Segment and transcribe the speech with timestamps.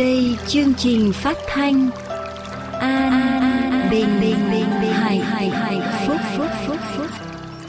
[0.00, 1.90] Đây chương trình phát thanh.
[2.80, 7.06] An, Bình Bình Bình Bình hài hài hài Phúc Phúc Phúc Phúc.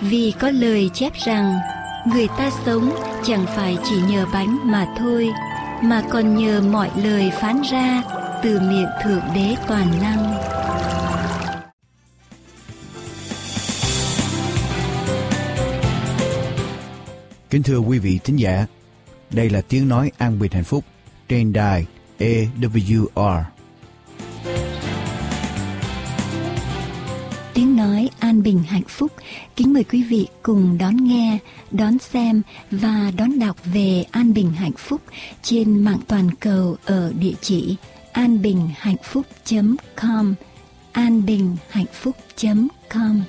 [0.02, 1.60] Vì có lời chép rằng
[2.06, 5.30] Người ta sống chẳng phải chỉ nhờ bánh mà thôi
[5.84, 8.04] Mà còn nhờ mọi lời phán ra
[8.44, 10.38] Từ miệng Thượng Đế Toàn Năng.
[17.50, 18.66] Kính thưa quý vị thính giả,
[19.30, 20.84] đây là tiếng nói an bình hạnh phúc
[21.30, 21.86] trên đài
[22.22, 23.44] AWR.
[27.54, 29.12] Tiếng nói an bình hạnh phúc
[29.56, 31.38] kính mời quý vị cùng đón nghe,
[31.72, 35.02] đón xem và đón đọc về an bình hạnh phúc
[35.44, 37.76] trên mạng toàn cầu ở địa chỉ
[38.12, 40.36] anbinhhạnhphúc.com
[40.92, 43.22] anbinhhạnhphúc.com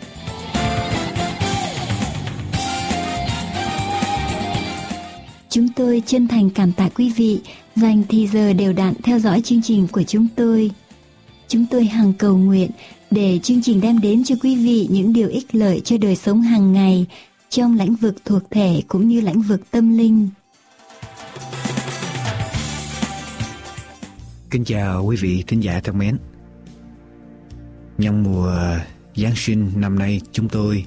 [5.50, 7.40] Chúng tôi chân thành cảm tạ quý vị
[7.76, 10.70] dành thì giờ đều đặn theo dõi chương trình của chúng tôi.
[11.48, 12.70] Chúng tôi hằng cầu nguyện
[13.10, 16.42] để chương trình đem đến cho quý vị những điều ích lợi cho đời sống
[16.42, 17.06] hàng ngày
[17.48, 20.28] trong lĩnh vực thuộc thể cũng như lĩnh vực tâm linh.
[24.50, 26.18] Kính chào quý vị thính giả thân mến.
[27.98, 28.52] Nhân mùa
[29.16, 30.84] Giáng sinh năm nay, chúng tôi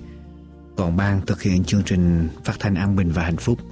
[0.75, 3.59] còn ban thực hiện chương trình phát thanh an bình và hạnh phúc–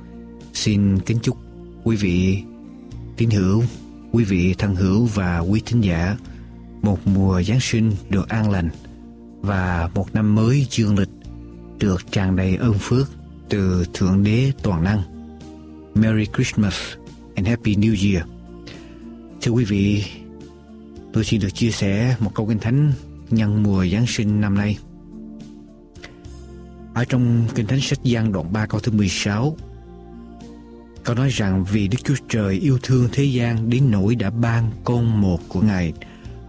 [0.54, 1.38] Xin kính chúc
[1.84, 2.44] quý vị
[3.24, 3.64] tín hữu,
[4.12, 6.18] quý vị thân hữu và quý thính giả
[6.82, 8.70] một mùa Giáng sinh được an lành
[9.42, 11.10] và một năm mới dương lịch
[11.80, 13.08] được tràn đầy ơn phước
[13.50, 15.02] từ Thượng Đế Toàn Năng.
[15.96, 16.74] Merry Christmas
[17.36, 18.28] and Happy New Year.
[19.42, 20.06] Thưa quý vị,
[21.14, 22.92] tôi xin được chia sẻ một câu kinh thánh
[23.30, 24.78] nhân mùa Giáng sinh năm nay.
[26.94, 29.58] Ở trong kinh thánh sách Giăng đoạn 3 câu thứ 16
[31.04, 34.72] có nói rằng vì Đức Chúa Trời yêu thương thế gian đến nỗi đã ban
[34.84, 35.94] con một của Ngài,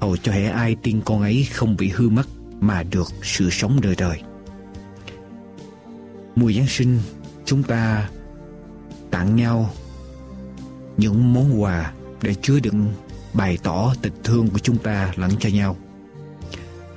[0.01, 2.27] hầu cho hệ ai tin con ấy không bị hư mất
[2.61, 4.23] mà được sự sống đời đời.
[6.37, 6.99] Mùa Giáng sinh,
[7.45, 8.09] chúng ta
[9.11, 9.71] tặng nhau
[10.97, 12.93] những món quà để chứa đựng
[13.33, 15.77] bày tỏ tình thương của chúng ta lẫn cho nhau.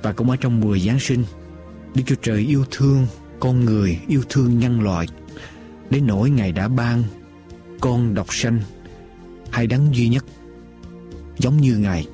[0.02, 1.24] Và cũng ở trong mùa Giáng sinh,
[1.94, 3.06] Đức Chúa Trời yêu thương
[3.40, 5.06] con người, yêu thương nhân loại
[5.90, 7.02] đến nỗi Ngài đã ban
[7.80, 8.60] con độc sanh,
[9.50, 10.24] hay đấng duy nhất,
[11.38, 12.06] giống như ngài,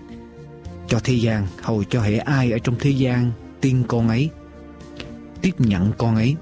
[0.89, 4.31] cho thế gian hầu cho hệ ai ở trong thế gian tin con ấy,
[5.43, 6.37] tiếp nhận con ấy,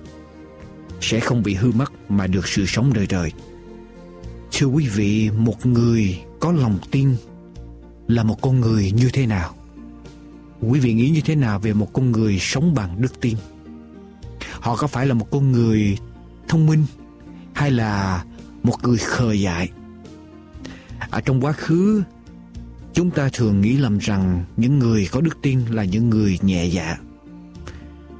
[1.00, 3.32] sẽ không bị hư mất mà được sự sống đời đời.
[4.52, 7.16] Thưa quý vị, một người có lòng tin
[8.08, 9.54] là một con người như thế nào?
[10.60, 13.36] Quý vị nghĩ như thế nào về một con người sống bằng đức tin?
[14.60, 15.98] Họ có phải là một con người
[16.48, 16.84] thông minh
[17.52, 18.24] hay là
[18.62, 19.70] một người khờ dại.
[21.10, 22.02] Ở trong quá khứ,
[22.92, 26.64] chúng ta thường nghĩ lầm rằng những người có đức tin là những người nhẹ
[26.64, 26.96] dạ.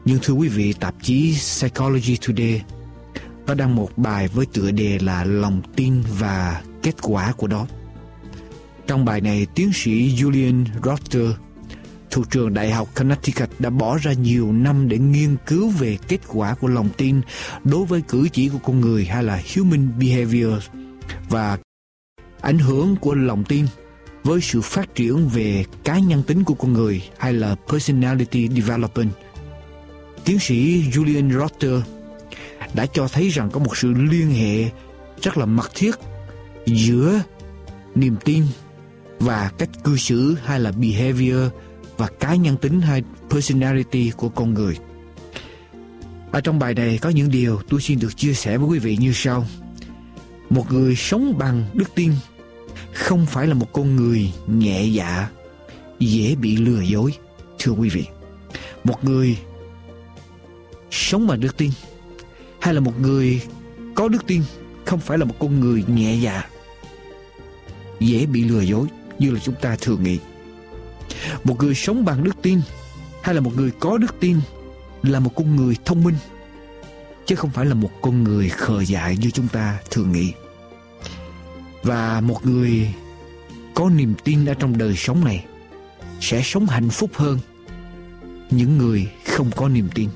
[0.04, 2.62] Nhưng thưa quý vị, tạp chí psychology today
[3.46, 7.66] có đăng một bài với tựa đề là lòng tin và kết quả của đó.
[8.86, 11.30] Trong bài này, tiến sĩ julian rotter
[12.12, 16.20] thủ trường Đại học Connecticut đã bỏ ra nhiều năm để nghiên cứu về kết
[16.28, 17.20] quả của lòng tin
[17.64, 20.52] đối với cử chỉ của con người hay là human behavior
[21.28, 21.58] và
[22.40, 23.66] ảnh hưởng của lòng tin
[24.24, 29.10] với sự phát triển về cá nhân tính của con người hay là personality development.
[30.24, 31.80] Tiến sĩ Julian Rotter
[32.74, 34.70] đã cho thấy rằng có một sự liên hệ
[35.22, 35.94] rất là mật thiết
[36.66, 37.20] giữa
[37.94, 38.44] niềm tin
[39.18, 41.50] và cách cư xử hay là behavior
[42.02, 44.78] và cá nhân tính hay personality của con người.
[46.32, 48.96] Ở trong bài này có những điều tôi xin được chia sẻ với quý vị
[48.96, 49.46] như sau.
[50.50, 52.12] Một người sống bằng đức tin
[52.92, 55.28] không phải là một con người nhẹ dạ,
[55.98, 57.14] dễ bị lừa dối,
[57.58, 58.04] thưa quý vị.
[58.84, 59.38] Một người
[60.90, 61.70] sống bằng đức tin
[62.60, 63.42] hay là một người
[63.94, 64.42] có đức tin
[64.84, 66.44] không phải là một con người nhẹ dạ,
[68.00, 68.86] dễ bị lừa dối
[69.18, 70.18] như là chúng ta thường nghĩ
[71.44, 72.60] một người sống bằng đức tin
[73.22, 74.40] hay là một người có đức tin
[75.02, 76.16] là một con người thông minh,
[77.26, 80.32] chứ không phải là một con người khờ dại như chúng ta thường nghĩ.
[81.82, 82.94] Và một người
[83.74, 85.44] có niềm tin ở trong đời sống này
[86.20, 87.38] sẽ sống hạnh phúc hơn
[88.50, 90.08] những người không có niềm tin.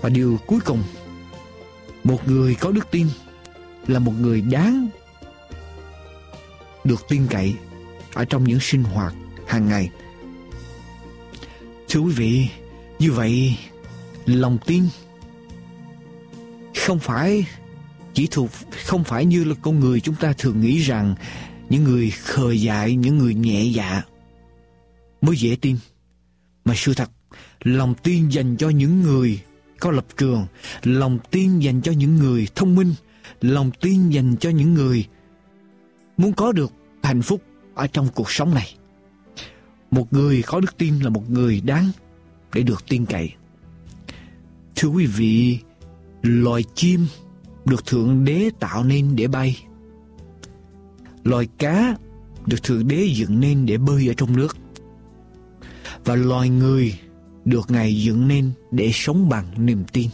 [0.00, 0.82] Và điều cuối cùng,
[2.04, 3.06] một người có đức tin
[3.86, 4.88] là một người đáng
[6.84, 7.54] được tin cậy
[8.16, 9.14] ở trong những sinh hoạt
[9.46, 9.90] hàng ngày.
[11.88, 12.48] Thưa quý vị,
[12.98, 13.58] như vậy
[14.26, 14.82] lòng tin
[16.86, 17.46] không phải
[18.14, 18.50] chỉ thuộc
[18.84, 21.14] không phải như là con người chúng ta thường nghĩ rằng
[21.68, 24.02] những người khờ dại, những người nhẹ dạ
[25.20, 25.76] mới dễ tin.
[26.64, 27.10] Mà sự thật,
[27.62, 29.40] lòng tin dành cho những người
[29.80, 30.46] có lập trường,
[30.82, 32.94] lòng tin dành cho những người thông minh,
[33.40, 35.06] lòng tin dành cho những người
[36.16, 36.72] muốn có được
[37.02, 37.42] hạnh phúc
[37.76, 38.74] ở trong cuộc sống này.
[39.90, 41.90] Một người có đức tin là một người đáng
[42.54, 43.32] để được tin cậy.
[44.76, 45.58] Thưa quý vị,
[46.22, 47.06] loài chim
[47.64, 49.64] được Thượng Đế tạo nên để bay.
[51.24, 51.96] Loài cá
[52.46, 54.56] được Thượng Đế dựng nên để bơi ở trong nước.
[56.04, 56.98] Và loài người
[57.44, 60.10] được Ngài dựng nên để sống bằng niềm tin.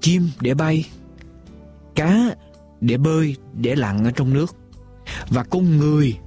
[0.00, 0.84] Chim để bay,
[1.94, 2.34] cá
[2.80, 4.56] để bơi, để lặn ở trong nước.
[5.30, 6.18] Và con người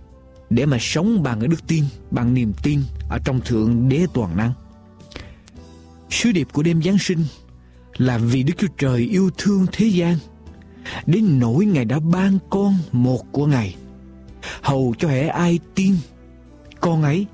[0.50, 4.38] để mà sống bằng cái đức tin, bằng niềm tin ở trong Thượng Đế toàn
[4.38, 4.54] năng.
[6.10, 7.26] Sứ điệp của đêm Giáng sinh
[7.98, 10.18] là vì Đức Chúa Trời yêu thương thế gian
[11.06, 13.76] đến nỗi Ngài đã ban con một của Ngài
[14.62, 15.96] hầu cho hệ ai tin
[16.80, 17.26] con ấy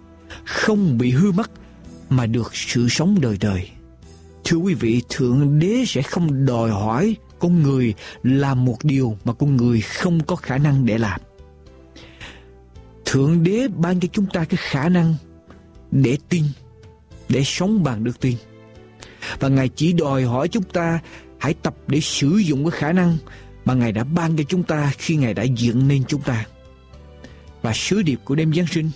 [0.45, 1.51] không bị hư mất
[2.09, 3.69] mà được sự sống đời đời.
[4.43, 9.33] Thưa quý vị, Thượng Đế sẽ không đòi hỏi con người làm một điều mà
[9.33, 11.21] con người không có khả năng để làm.
[13.15, 15.15] Thượng Đế ban cho chúng ta cái khả năng
[15.91, 16.43] để tin,
[17.29, 18.37] để sống bằng đức tin.
[19.39, 20.99] Và Ngài chỉ đòi hỏi chúng ta
[21.39, 23.17] hãy tập để sử dụng cái khả năng
[23.65, 26.45] mà Ngài đã ban cho chúng ta khi Ngài đã dựng nên chúng ta.
[27.61, 28.89] Và sứ điệp của đêm Giáng sinh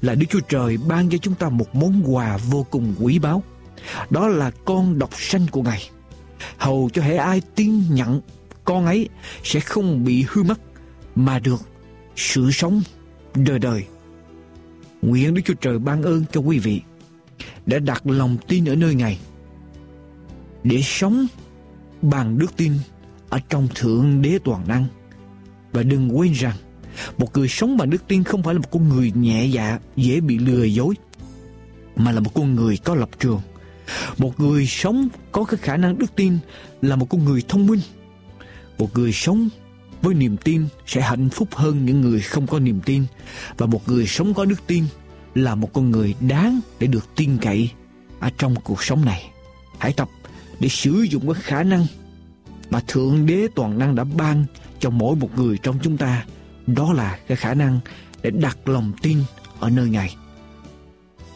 [0.00, 3.42] là Đức Chúa Trời ban cho chúng ta một món quà vô cùng quý báu.
[4.10, 5.90] Đó là con độc sanh của Ngài.
[6.58, 8.20] Hầu cho hệ ai tin nhận
[8.64, 9.08] con ấy
[9.44, 10.60] sẽ không bị hư mất
[11.14, 11.60] mà được
[12.16, 12.82] sự sống
[13.34, 13.84] đời đời.
[15.02, 16.80] Nguyện Đức Chúa Trời ban ơn cho quý vị
[17.66, 19.18] đã đặt lòng tin ở nơi Ngài
[20.64, 21.26] để sống
[22.02, 22.72] bằng đức tin
[23.28, 24.86] ở trong Thượng Đế Toàn Năng.
[25.72, 26.56] Và đừng quên rằng
[27.18, 30.20] một người sống bằng đức tin không phải là một con người nhẹ dạ, dễ
[30.20, 30.94] bị lừa dối,
[31.96, 33.40] mà là một con người có lập trường.
[34.18, 36.38] Một người sống có cái khả năng đức tin
[36.82, 37.80] là một con người thông minh.
[38.78, 39.48] Một người sống
[40.02, 43.04] với niềm tin sẽ hạnh phúc hơn những người không có niềm tin.
[43.58, 44.84] Và một người sống có đức tin
[45.34, 47.70] là một con người đáng để được tin cậy
[48.20, 49.30] ở trong cuộc sống này.
[49.78, 50.08] Hãy tập
[50.60, 51.86] để sử dụng cái khả năng
[52.70, 54.44] mà Thượng Đế Toàn Năng đã ban
[54.78, 56.24] cho mỗi một người trong chúng ta
[56.66, 57.80] đó là cái khả năng
[58.22, 59.18] để đặt lòng tin
[59.60, 60.16] ở nơi Ngài.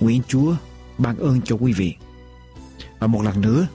[0.00, 0.54] Nguyện Chúa
[0.98, 1.94] ban ơn cho quý vị.
[2.98, 3.66] Và một lần nữa,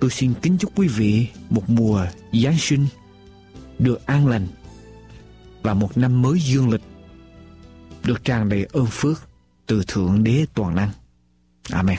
[0.00, 2.86] tôi xin kính chúc quý vị một mùa Giáng sinh
[3.78, 4.46] được an lành
[5.62, 6.82] và một năm mới dương lịch,
[8.04, 9.28] được tràn đầy ơn phước
[9.66, 10.90] từ Thượng Đế Toàn Năng.
[11.70, 11.98] Amen.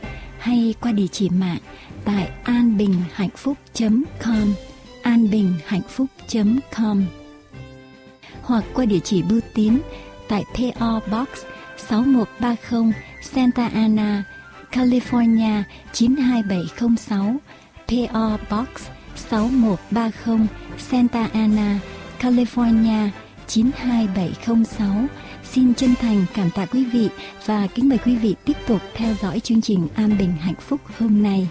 [0.41, 1.59] hay qua địa chỉ mạng
[2.05, 4.53] tại anbinhhạnhphúc.com
[5.01, 7.05] anbinhhạnhphúc.com
[8.41, 9.79] hoặc qua địa chỉ bưu tín
[10.27, 11.27] tại PO Box
[11.77, 14.23] 6130 Santa Ana,
[14.71, 17.37] California 92706
[17.87, 18.67] PO Box
[19.15, 21.79] 6130 Santa Ana,
[22.19, 23.09] California
[23.47, 25.07] 92706
[25.53, 27.09] Xin chân thành cảm tạ quý vị
[27.45, 30.81] và kính mời quý vị tiếp tục theo dõi chương trình An Bình Hạnh Phúc
[30.99, 31.47] hôm nay.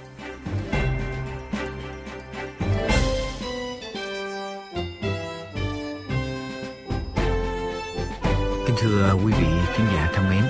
[8.67, 10.45] Kính thưa quý vị khán giả thân mến,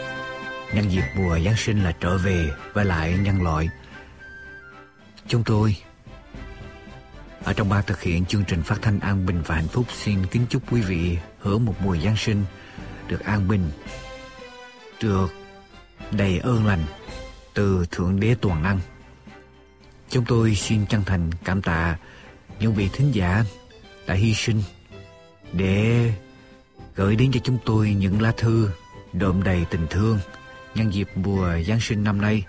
[0.75, 3.69] nhân dịp mùa Giáng sinh là trở về với lại nhân loại.
[5.29, 5.77] Chúng tôi
[7.45, 10.27] ở trong ban thực hiện chương trình phát thanh an bình và hạnh phúc xin
[10.27, 12.45] kính chúc quý vị hưởng một mùa Giáng sinh
[13.11, 13.71] được an bình,
[15.03, 15.27] được
[16.11, 16.85] đầy ơn lành
[17.55, 18.81] từ Thượng Đế Toàn Năng.
[20.09, 21.97] Chúng tôi xin chân thành cảm tạ
[22.61, 23.45] những vị thính giả
[24.07, 24.63] đã hy sinh
[25.53, 26.13] để
[26.95, 28.71] gửi đến cho chúng tôi những lá thư
[29.13, 30.19] đượm đầy tình thương
[30.75, 32.45] nhân dịp mùa Giáng sinh năm nay.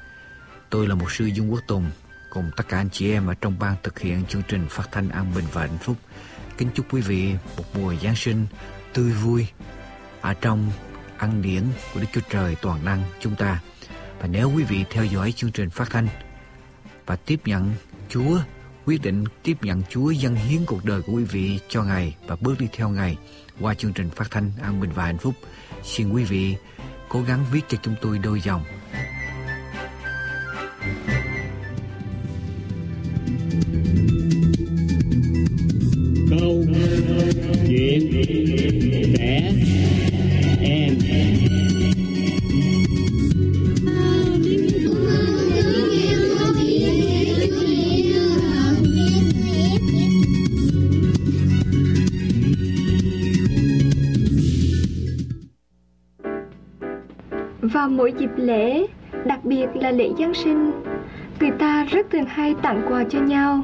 [0.69, 1.91] Tôi là một sư Dung Quốc Tùng
[2.29, 5.09] cùng tất cả anh chị em ở trong ban thực hiện chương trình phát thanh
[5.09, 5.97] an bình và hạnh phúc.
[6.57, 8.45] Kính chúc quý vị một mùa Giáng sinh
[8.93, 9.47] tươi vui,
[10.21, 10.71] ở trong
[11.17, 11.63] ăn điển
[11.93, 13.61] của Đức Chúa Trời toàn năng chúng ta.
[14.19, 16.07] Và nếu quý vị theo dõi chương trình phát thanh
[17.05, 17.73] và tiếp nhận
[18.09, 18.39] Chúa,
[18.85, 22.35] quyết định tiếp nhận Chúa dâng hiến cuộc đời của quý vị cho Ngài và
[22.41, 23.17] bước đi theo Ngài
[23.59, 25.33] qua chương trình phát thanh an bình và hạnh phúc,
[25.83, 26.55] xin quý vị
[27.09, 28.63] cố gắng viết cho chúng tôi đôi dòng
[61.81, 63.63] ta rất thường hay tặng quà cho nhau.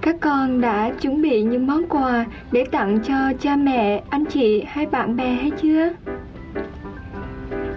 [0.00, 4.64] Các con đã chuẩn bị những món quà để tặng cho cha mẹ, anh chị
[4.66, 5.88] hay bạn bè hay chưa?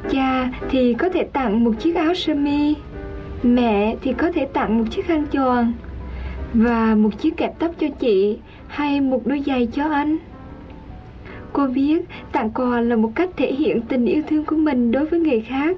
[0.09, 2.75] Cha thì có thể tặng một chiếc áo sơ mi,
[3.43, 5.73] mẹ thì có thể tặng một chiếc khăn choàng
[6.53, 8.37] và một chiếc kẹp tóc cho chị
[8.67, 10.17] hay một đôi giày cho anh.
[11.53, 15.05] Cô biết tặng quà là một cách thể hiện tình yêu thương của mình đối
[15.05, 15.77] với người khác.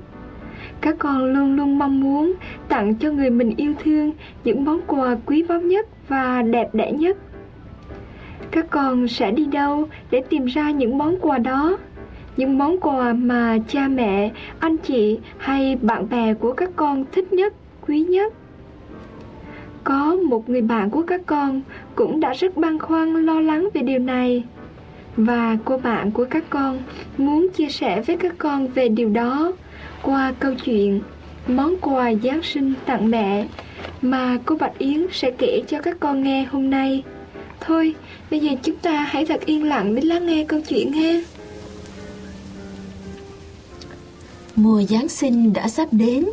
[0.82, 2.34] Các con luôn luôn mong muốn
[2.70, 4.12] tặng cho người mình yêu thương
[4.44, 7.18] những món quà quý báu nhất và đẹp đẽ nhất.
[8.52, 11.78] Các con sẽ đi đâu để tìm ra những món quà đó?
[12.38, 17.34] Những món quà mà cha mẹ, anh chị hay bạn bè của các con thích
[17.34, 17.54] nhất,
[17.88, 18.34] quý nhất.
[19.84, 21.62] Có một người bạn của các con
[21.96, 24.44] cũng đã rất băn khoăn lo lắng về điều này
[25.18, 26.78] và cô bạn của các con
[27.18, 29.54] muốn chia sẻ với các con về điều đó
[30.02, 31.02] qua câu chuyện
[31.48, 33.48] món quà Giáng sinh tặng mẹ
[34.02, 37.04] mà cô Bạch Yến sẽ kể cho các con nghe hôm nay.
[37.60, 37.96] Thôi,
[38.32, 41.22] bây giờ chúng ta hãy thật yên lặng để lắng nghe câu chuyện ha.
[44.56, 46.26] Mùa Giáng sinh đã sắp đến.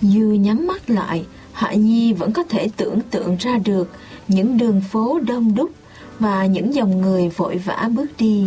[0.00, 3.90] Dư nhắm mắt lại, Hạ Nhi vẫn có thể tưởng tượng ra được
[4.28, 5.70] những đường phố đông đúc
[6.18, 8.46] và những dòng người vội vã bước đi.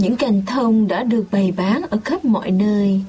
[0.00, 3.00] Những cành thông đã được bày bán ở khắp mọi nơi.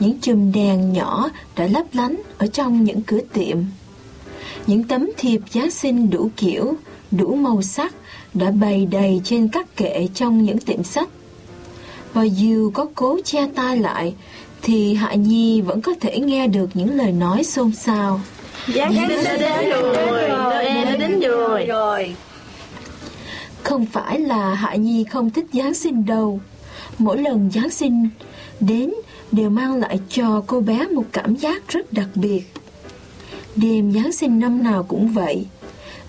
[0.00, 3.56] Những chùm đèn nhỏ đã lấp lánh ở trong những cửa tiệm.
[4.66, 6.74] Những tấm thiệp Giáng sinh đủ kiểu,
[7.10, 7.94] đủ màu sắc
[8.34, 11.08] đã bày đầy trên các kệ trong những tiệm sách.
[12.12, 14.14] Và dù có cố che tai lại,
[14.62, 18.20] thì Hạ Nhi vẫn có thể nghe được những lời nói xôn xao.
[18.74, 22.14] Giáng sinh đã đến rồi, Noel đã đến rồi.
[23.62, 26.40] Không phải là Hạ Nhi không thích Giáng sinh đâu.
[26.98, 28.08] Mỗi lần Giáng sinh
[28.60, 28.90] đến
[29.32, 32.42] đều mang lại cho cô bé một cảm giác rất đặc biệt.
[33.56, 35.46] Đêm Giáng sinh năm nào cũng vậy.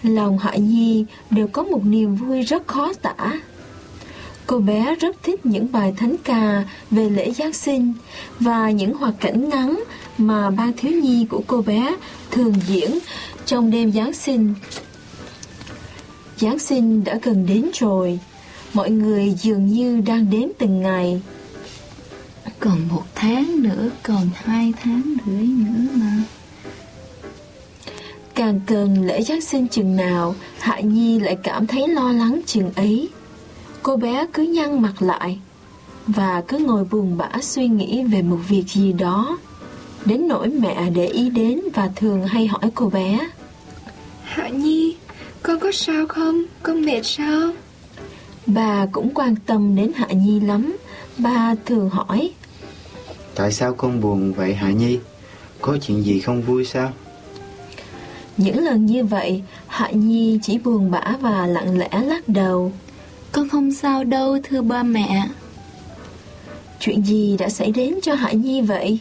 [0.04, 3.40] Lòng Hạ Nhi đều có một niềm vui rất khó tả.
[4.48, 7.94] Cô bé rất thích những bài thánh ca về lễ Giáng sinh
[8.40, 9.84] và những hoạt cảnh ngắn
[10.18, 11.96] mà ban thiếu nhi của cô bé
[12.32, 13.00] thường diễn
[13.46, 14.54] trong đêm Giáng sinh.
[16.40, 18.20] Giáng sinh đã gần đến rồi,
[18.74, 21.22] mọi người dường như đang đếm từng ngày.
[22.60, 26.24] Còn một tháng nữa, còn hai tháng rưỡi nữa mà.
[28.36, 32.72] Càng gần lễ Giáng sinh chừng nào, Hạ Nhi lại cảm thấy lo lắng chừng
[32.76, 33.10] ấy.
[33.84, 35.40] Cô bé cứ nhăn mặt lại
[36.08, 39.38] và cứ ngồi buồn bã suy nghĩ về một việc gì đó.
[40.06, 43.20] Đến nỗi mẹ để ý đến và thường hay hỏi cô bé.
[44.24, 44.96] Hạ Nhi,
[45.44, 46.44] con có sao không?
[46.64, 47.52] Con mệt sao?
[48.46, 50.78] Bà cũng quan tâm đến Hạ Nhi lắm.
[51.18, 52.32] Bà thường hỏi.
[53.36, 55.00] Tại sao con buồn vậy Hạ Nhi?
[55.62, 56.92] Có chuyện gì không vui sao?
[58.38, 62.72] Những lần như vậy, Hạ Nhi chỉ buồn bã và lặng lẽ lắc đầu.
[63.32, 65.28] Con không sao đâu thưa ba mẹ.
[66.80, 69.00] Chuyện gì đã xảy đến cho Hạ Nhi vậy?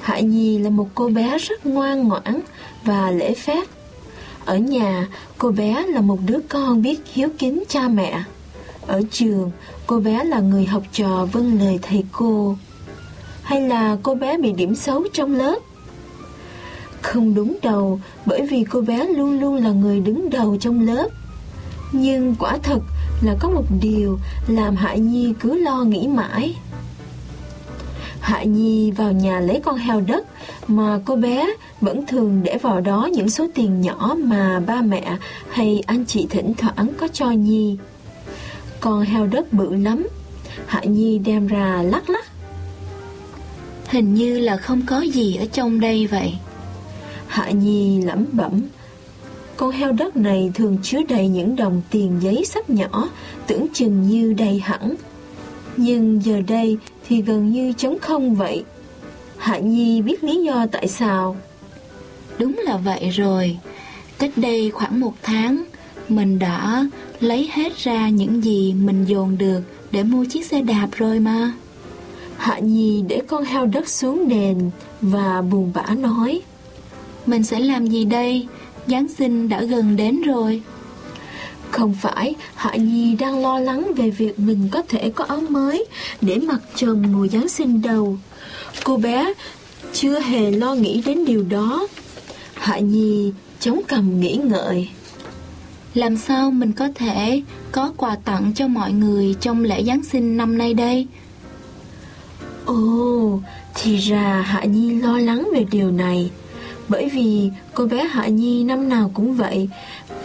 [0.00, 2.40] Hạ Nhi là một cô bé rất ngoan ngoãn
[2.84, 3.64] và lễ phép.
[4.44, 8.22] Ở nhà, cô bé là một đứa con biết hiếu kính cha mẹ.
[8.86, 9.50] Ở trường,
[9.86, 12.56] cô bé là người học trò vâng lời thầy cô.
[13.42, 15.58] Hay là cô bé bị điểm xấu trong lớp?
[17.02, 21.08] Không đúng đầu, bởi vì cô bé luôn luôn là người đứng đầu trong lớp.
[21.92, 22.78] Nhưng quả thật
[23.22, 26.56] là có một điều làm Hạ Nhi cứ lo nghĩ mãi.
[28.24, 30.26] Hạ Nhi vào nhà lấy con heo đất
[30.68, 31.46] mà cô bé
[31.80, 35.16] vẫn thường để vào đó những số tiền nhỏ mà ba mẹ
[35.50, 37.76] hay anh chị thỉnh thoảng có cho Nhi.
[38.80, 40.06] Con heo đất bự lắm,
[40.66, 42.24] Hạ Nhi đem ra lắc lắc.
[43.88, 46.34] Hình như là không có gì ở trong đây vậy.
[47.26, 48.62] Hạ Nhi lẩm bẩm.
[49.56, 53.08] Con heo đất này thường chứa đầy những đồng tiền giấy sắp nhỏ,
[53.46, 54.94] tưởng chừng như đầy hẳn.
[55.76, 56.76] Nhưng giờ đây
[57.08, 58.64] thì gần như trống không vậy.
[59.36, 61.36] Hạ Nhi biết lý do tại sao.
[62.38, 63.58] Đúng là vậy rồi.
[64.18, 65.64] Cách đây khoảng một tháng,
[66.08, 66.86] mình đã
[67.20, 69.60] lấy hết ra những gì mình dồn được
[69.90, 71.52] để mua chiếc xe đạp rồi mà.
[72.36, 76.40] Hạ Nhi để con heo đất xuống nền và buồn bã nói.
[77.26, 78.46] Mình sẽ làm gì đây?
[78.86, 80.62] Giáng sinh đã gần đến rồi.
[81.74, 85.86] Không phải, Hạ Nhi đang lo lắng về việc mình có thể có áo mới
[86.20, 88.18] để mặc trần mùa Giáng sinh đầu.
[88.84, 89.32] Cô bé
[89.92, 91.86] chưa hề lo nghĩ đến điều đó.
[92.54, 94.88] Hạ Nhi chống cằm nghĩ ngợi.
[95.94, 100.36] Làm sao mình có thể có quà tặng cho mọi người trong lễ Giáng sinh
[100.36, 101.06] năm nay đây?
[102.64, 103.40] Ồ,
[103.74, 106.30] thì ra Hạ Nhi lo lắng về điều này.
[106.88, 109.68] Bởi vì cô bé Hạ Nhi năm nào cũng vậy.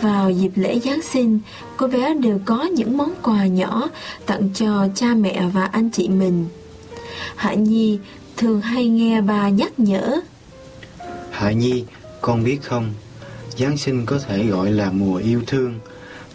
[0.01, 1.39] Vào dịp lễ Giáng sinh,
[1.77, 3.89] cô bé đều có những món quà nhỏ
[4.25, 6.45] tặng cho cha mẹ và anh chị mình.
[7.35, 7.99] Hạ Nhi
[8.37, 10.19] thường hay nghe bà nhắc nhở.
[11.31, 11.83] Hạ Nhi,
[12.21, 12.93] con biết không,
[13.57, 15.79] Giáng sinh có thể gọi là mùa yêu thương,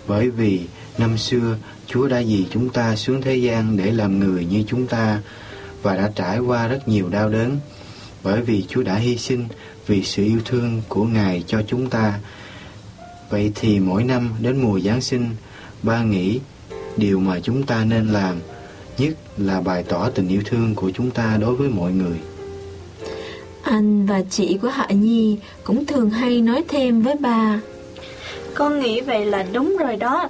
[0.07, 0.61] bởi vì
[0.99, 1.57] năm xưa
[1.87, 5.21] Chúa đã vì chúng ta xuống thế gian để làm người như chúng ta
[5.83, 7.59] và đã trải qua rất nhiều đau đớn,
[8.23, 9.45] bởi vì Chúa đã hy sinh
[9.87, 12.19] vì sự yêu thương của Ngài cho chúng ta.
[13.31, 15.31] Vậy thì mỗi năm đến mùa Giáng sinh,
[15.83, 16.41] ba nghĩ
[16.97, 18.37] điều mà chúng ta nên làm
[18.99, 22.19] nhất là bày tỏ tình yêu thương của chúng ta đối với mọi người.
[23.63, 27.61] Anh và chị của Hạ Nhi cũng thường hay nói thêm với bà.
[28.55, 30.29] Con nghĩ vậy là đúng rồi đó.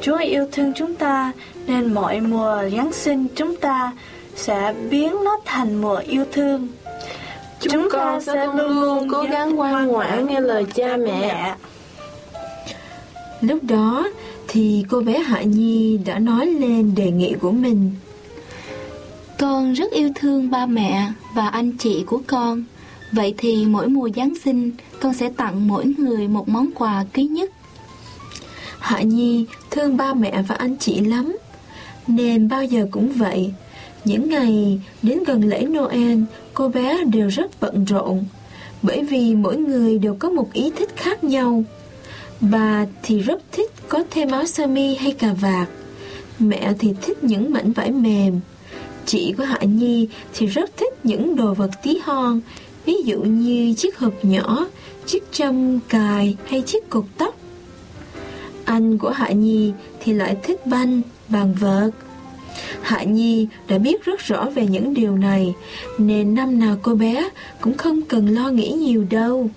[0.00, 1.32] Chúa yêu thương chúng ta
[1.66, 3.92] nên mọi mùa Giáng sinh chúng ta
[4.36, 6.68] sẽ biến nó thành mùa yêu thương.
[7.70, 11.54] Chúng con sẽ luôn luôn cố gắng ngoan ngoãn nghe lời cha mẹ.
[13.40, 14.08] Lúc đó
[14.48, 17.90] thì cô bé Hạ Nhi đã nói lên đề nghị của mình.
[19.38, 22.64] Con rất yêu thương ba mẹ và anh chị của con.
[23.12, 27.24] Vậy thì mỗi mùa Giáng sinh, con sẽ tặng mỗi người một món quà quý
[27.24, 27.50] nhất.
[28.78, 31.36] Hạ Nhi thương ba mẹ và anh chị lắm,
[32.06, 33.52] nên bao giờ cũng vậy.
[34.04, 36.18] Những ngày đến gần lễ Noel,
[36.54, 38.24] cô bé đều rất bận rộn,
[38.82, 41.64] bởi vì mỗi người đều có một ý thích khác nhau.
[42.40, 45.68] Bà thì rất thích có thêm áo sơ mi hay cà vạt.
[46.38, 48.40] Mẹ thì thích những mảnh vải mềm.
[49.06, 52.40] Chị của Hạ Nhi thì rất thích những đồ vật tí hon,
[52.84, 54.66] ví dụ như chiếc hộp nhỏ,
[55.06, 57.34] chiếc châm cài hay chiếc cột tóc.
[58.64, 61.90] Anh của Hạ Nhi thì lại thích banh, bàn vợt.
[62.82, 65.54] Hạ Nhi đã biết rất rõ về những điều này,
[65.98, 69.48] nên năm nào cô bé cũng không cần lo nghĩ nhiều đâu.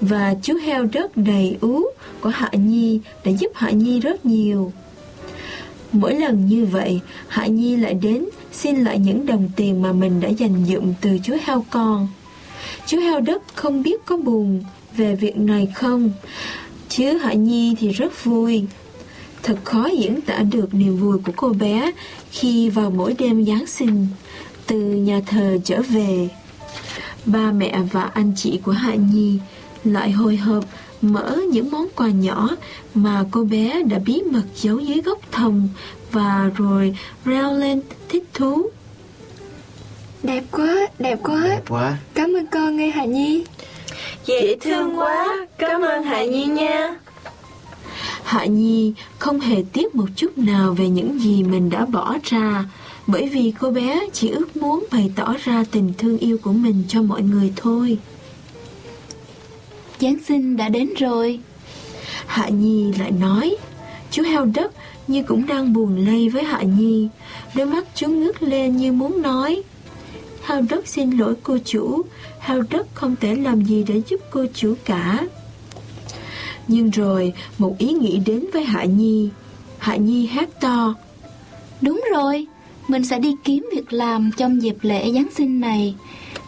[0.00, 1.82] Và chú heo đất đầy ú
[2.20, 4.72] của Hạ Nhi đã giúp Hạ Nhi rất nhiều.
[5.92, 10.20] Mỗi lần như vậy, Hạ Nhi lại đến xin lại những đồng tiền mà mình
[10.20, 12.08] đã dành dụm từ chú heo con.
[12.86, 14.62] Chú heo đất không biết có buồn
[14.96, 16.10] về việc này không,
[16.88, 18.64] chứ Hạ Nhi thì rất vui.
[19.44, 21.92] Thật khó diễn tả được niềm vui của cô bé
[22.30, 24.06] khi vào mỗi đêm Giáng sinh
[24.66, 26.28] từ nhà thờ trở về.
[27.24, 29.38] Ba mẹ và anh chị của Hạ Nhi
[29.84, 30.64] lại hồi hộp
[31.02, 32.50] mở những món quà nhỏ
[32.94, 35.68] mà cô bé đã bí mật giấu dưới gốc thông
[36.12, 38.70] và rồi reo lên thích thú.
[40.22, 41.42] Đẹp quá, đẹp quá.
[41.48, 41.96] Đẹp quá.
[42.14, 43.44] Cảm ơn con nghe Hạ Nhi.
[44.26, 46.96] Dễ thương quá, cảm ơn Hạ Nhi nha.
[48.34, 52.64] Hạ Nhi không hề tiếc một chút nào về những gì mình đã bỏ ra,
[53.06, 56.82] bởi vì cô bé chỉ ước muốn bày tỏ ra tình thương yêu của mình
[56.88, 57.98] cho mọi người thôi.
[60.00, 61.40] Giáng sinh đã đến rồi.
[62.26, 63.56] Hạ Nhi lại nói,
[64.10, 64.72] chú heo đất
[65.08, 67.08] như cũng đang buồn lây với Hạ Nhi,
[67.54, 69.62] đôi mắt chú ngước lên như muốn nói.
[70.44, 72.02] Heo đất xin lỗi cô chủ,
[72.40, 75.26] heo đất không thể làm gì để giúp cô chủ cả.
[76.68, 79.28] Nhưng rồi một ý nghĩ đến với Hạ Nhi.
[79.78, 80.94] Hạ Nhi hát to.
[81.80, 82.46] Đúng rồi,
[82.88, 85.94] mình sẽ đi kiếm việc làm trong dịp lễ Giáng sinh này.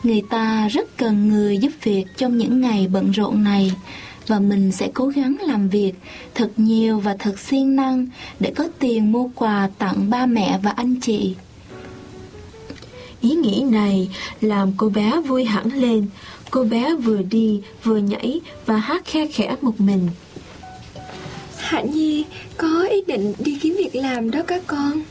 [0.02, 3.72] Người ta rất cần người giúp việc trong những ngày bận rộn này
[4.26, 5.92] và mình sẽ cố gắng làm việc
[6.35, 8.07] thật nhiều và thật siêng năng
[8.40, 11.35] để có tiền mua quà tặng ba mẹ và anh chị.
[13.20, 14.09] Ý nghĩ này
[14.40, 16.07] làm cô bé vui hẳn lên.
[16.50, 20.09] Cô bé vừa đi vừa nhảy và hát khe khẽ một mình.
[21.56, 22.24] Hạ Nhi
[22.56, 25.02] có ý định đi kiếm việc làm đó các con.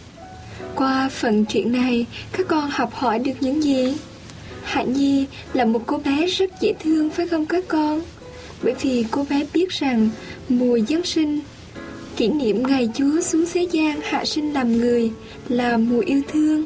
[0.75, 3.93] Qua phần chuyện này, các con học hỏi được những gì?
[4.63, 8.01] Hạ Nhi là một cô bé rất dễ thương phải không các con?
[8.63, 10.09] Bởi vì cô bé biết rằng
[10.49, 11.39] mùa Giáng sinh,
[12.17, 15.11] kỷ niệm ngày Chúa xuống thế gian hạ sinh làm người
[15.49, 16.63] là mùa yêu thương.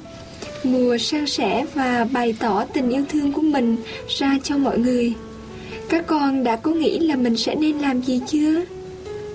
[0.64, 5.14] Mùa san sẻ và bày tỏ tình yêu thương của mình ra cho mọi người.
[5.90, 8.64] Các con đã có nghĩ là mình sẽ nên làm gì chưa?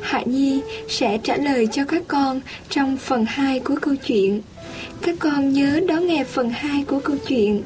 [0.01, 4.43] Hạ Nhi sẽ trả lời cho các con trong phần 2 của câu chuyện.
[5.03, 7.63] Các con nhớ đón nghe phần 2 của câu chuyện.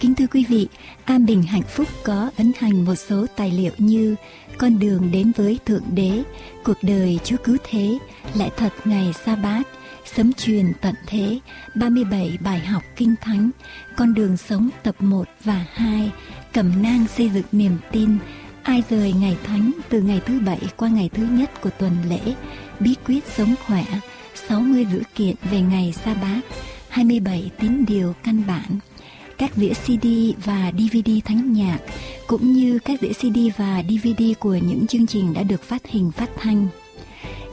[0.00, 0.68] Kính thưa quý vị,
[1.04, 4.16] An Bình Hạnh Phúc có ấn hành một số tài liệu như
[4.58, 6.22] Con đường đến với Thượng Đế,
[6.64, 7.98] Cuộc đời Chúa Cứu Thế,
[8.34, 9.62] lại thật ngày sa bát,
[10.04, 11.38] Sấm truyền tận thế,
[11.74, 13.50] 37 bài học kinh thánh,
[13.96, 16.10] Con đường sống tập 1 và 2,
[16.52, 18.18] Cẩm nang xây dựng niềm tin,
[18.62, 22.34] Ai rời ngày thánh từ ngày thứ bảy qua ngày thứ nhất của tuần lễ,
[22.80, 23.84] bí quyết sống khỏe,
[24.48, 26.40] 60 dữ kiện về ngày sa bát,
[26.88, 28.78] 27 tín điều căn bản,
[29.38, 30.06] các đĩa CD
[30.44, 31.78] và DVD thánh nhạc,
[32.26, 36.10] cũng như các đĩa CD và DVD của những chương trình đã được phát hình
[36.10, 36.68] phát thanh.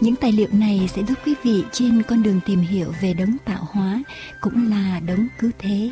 [0.01, 3.37] Những tài liệu này sẽ giúp quý vị trên con đường tìm hiểu về đấng
[3.45, 4.03] tạo hóa,
[4.41, 5.91] cũng là đấng cứu thế.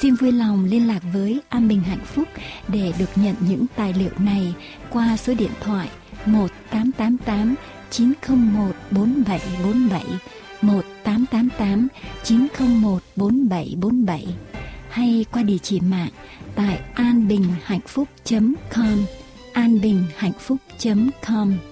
[0.00, 2.28] Xin vui lòng liên lạc với An Bình Hạnh Phúc
[2.68, 4.54] để được nhận những tài liệu này
[4.90, 5.88] qua số điện thoại
[6.26, 7.54] 1888
[7.90, 10.04] 901 4747
[10.62, 11.88] 1888
[12.24, 14.26] 901 4747
[14.90, 16.10] hay qua địa chỉ mạng
[16.54, 19.04] tại anbinhhạnhphúc.com
[19.52, 21.71] anbinhhạnhphúc.com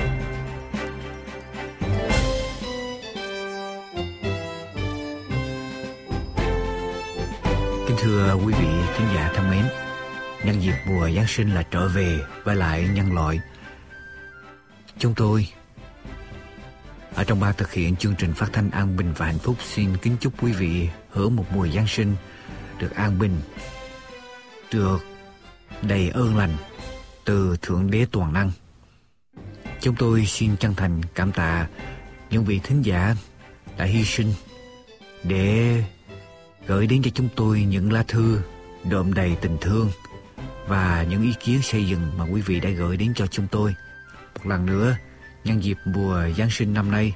[8.01, 9.65] Thưa quý vị khán giả thân mến,
[10.45, 13.39] nhân dịp mùa Giáng sinh là trở về với lại nhân loại.
[14.97, 15.47] Chúng tôi
[17.15, 19.97] ở trong ban thực hiện chương trình phát thanh an bình và hạnh phúc xin
[19.97, 22.15] kính chúc quý vị hưởng một mùa Giáng sinh
[22.79, 23.41] được an bình,
[24.73, 24.97] được
[25.81, 26.57] đầy ơn lành
[27.25, 28.51] từ Thượng Đế Toàn Năng.
[29.81, 31.67] Chúng tôi xin chân thành cảm tạ
[32.29, 33.15] những vị thính giả
[33.77, 34.33] đã hy sinh
[35.23, 35.83] để
[36.71, 38.39] gửi đến cho chúng tôi những lá thư
[38.83, 39.89] đượm đầy tình thương
[40.67, 43.75] và những ý kiến xây dựng mà quý vị đã gửi đến cho chúng tôi.
[44.35, 44.95] Một lần nữa,
[45.43, 47.13] nhân dịp mùa Giáng sinh năm nay,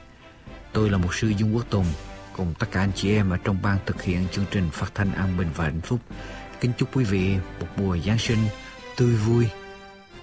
[0.73, 1.85] tôi là một sư Dung Quốc Tùng
[2.33, 5.13] cùng tất cả anh chị em ở trong ban thực hiện chương trình phát thanh
[5.13, 5.99] an bình và hạnh phúc.
[6.59, 8.39] Kính chúc quý vị một mùa Giáng sinh
[8.97, 9.47] tươi vui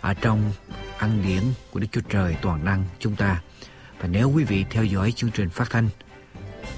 [0.00, 0.52] ở trong
[0.98, 3.42] ăn điển của Đức Chúa Trời toàn năng chúng ta.
[4.00, 5.88] Và nếu quý vị theo dõi chương trình phát thanh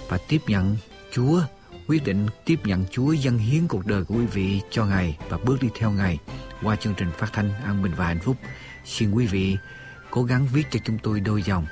[0.09, 0.77] và tiếp nhận
[1.13, 1.43] Chúa,
[1.89, 5.39] quyết định tiếp nhận Chúa dâng hiến cuộc đời của quý vị cho Ngài và
[5.45, 6.19] bước đi theo Ngài.
[6.63, 8.37] Qua chương trình phát thanh an bình và hạnh phúc,
[8.85, 9.57] xin quý vị
[10.11, 11.67] cố gắng viết cho chúng tôi đôi dòng.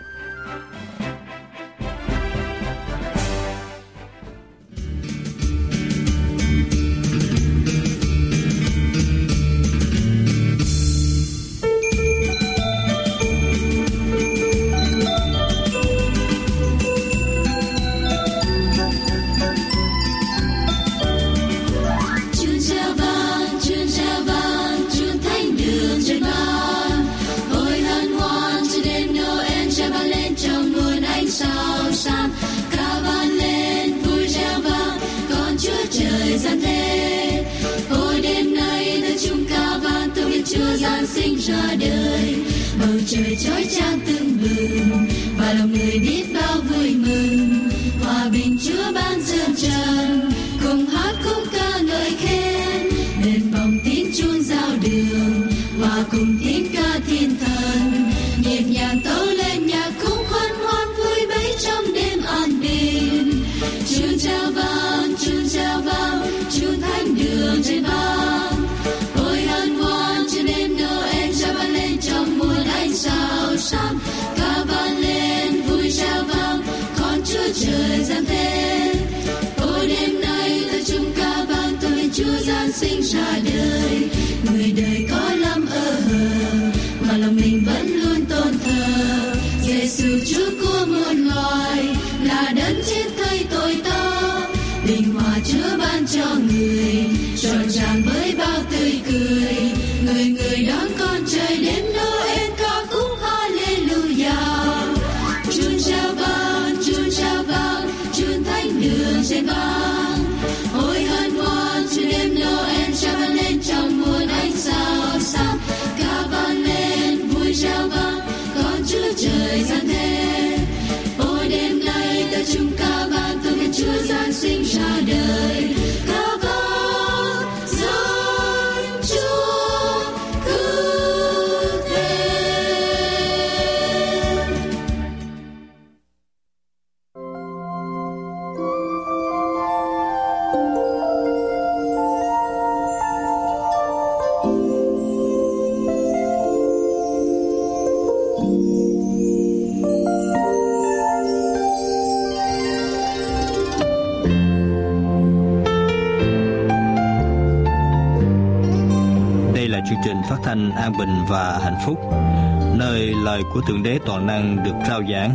[163.54, 165.34] Của Thượng Đế Toàn Năng được rao giảng.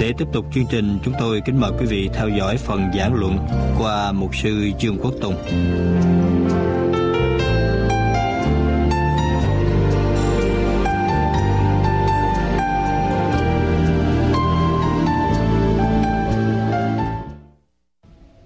[0.00, 3.14] Để tiếp tục chương trình, chúng tôi kính mời quý vị theo dõi phần giảng
[3.14, 3.38] luận
[3.78, 5.34] qua mục sư Dương Quốc Tùng.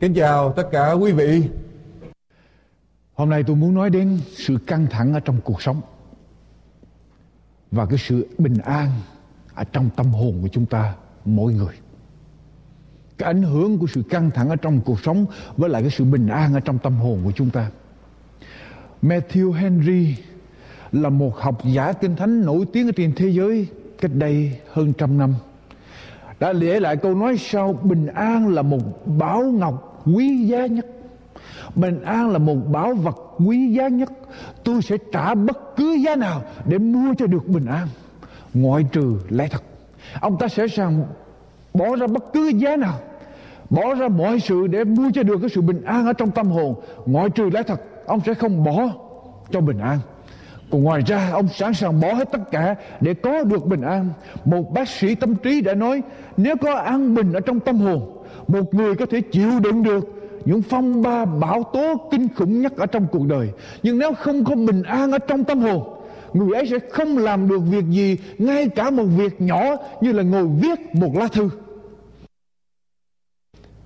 [0.01, 1.43] Kính chào tất cả quý vị.
[3.15, 5.81] Hôm nay tôi muốn nói đến sự căng thẳng ở trong cuộc sống
[7.71, 8.91] và cái sự bình an
[9.55, 11.75] ở trong tâm hồn của chúng ta mỗi người.
[13.19, 15.27] Cái ảnh hưởng của sự căng thẳng ở trong cuộc sống
[15.57, 17.71] với lại cái sự bình an ở trong tâm hồn của chúng ta.
[19.03, 20.17] Matthew Henry
[20.93, 23.67] là một học giả kinh thánh nổi tiếng ở trên thế giới
[24.01, 25.35] cách đây hơn trăm năm
[26.41, 30.87] đã để lại câu nói sau, bình an là một bảo ngọc quý giá nhất
[31.75, 34.13] bình an là một bảo vật quý giá nhất,
[34.65, 37.89] tôi sẽ trả bất cứ giá nào để mua cho được bình an.
[38.55, 39.63] Ngoại trừ lẽ thật,
[40.21, 41.05] ông ta sẽ sẵn
[41.75, 42.99] bỏ ra bất cứ giá nào,
[43.71, 46.47] bỏ ra mọi sự để mua cho được cái sự bình an ở trong tâm
[46.47, 46.75] hồn.
[47.07, 48.89] Ngoại trừ lẽ thật, ông sẽ không bỏ
[49.51, 49.99] cho bình an.
[50.71, 54.11] Còn ngoài ra, ông sẵn sàng bỏ hết tất cả để có được bình an.
[54.45, 56.03] Một bác sĩ tâm trí đã nói,
[56.37, 60.18] nếu có an bình ở trong tâm hồn, một người có thể chịu đựng được
[60.45, 63.51] những phong ba bão tố kinh khủng nhất ở trong cuộc đời.
[63.83, 65.99] Nhưng nếu không có bình an ở trong tâm hồn,
[66.33, 69.63] người ấy sẽ không làm được việc gì, ngay cả một việc nhỏ
[70.01, 71.51] như là ngồi viết một lá thư.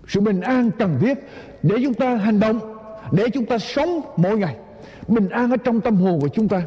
[0.08, 1.18] Sự bình an cần thiết
[1.62, 2.60] để chúng ta hành động,
[3.12, 4.56] để chúng ta sống mỗi ngày.
[5.08, 6.62] Bình an ở trong tâm hồn của chúng ta.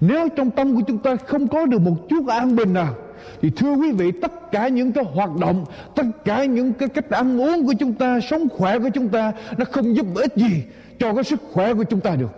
[0.00, 2.94] Nếu trong tâm của chúng ta không có được một chút an bình nào
[3.42, 7.10] thì thưa quý vị, tất cả những cái hoạt động, tất cả những cái cách
[7.10, 10.62] ăn uống của chúng ta, sống khỏe của chúng ta, nó không giúp ích gì
[10.98, 12.30] cho cái sức khỏe của chúng ta được.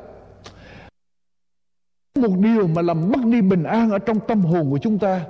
[2.19, 5.21] Một điều mà làm mất đi bình an ở trong tâm hồn của chúng ta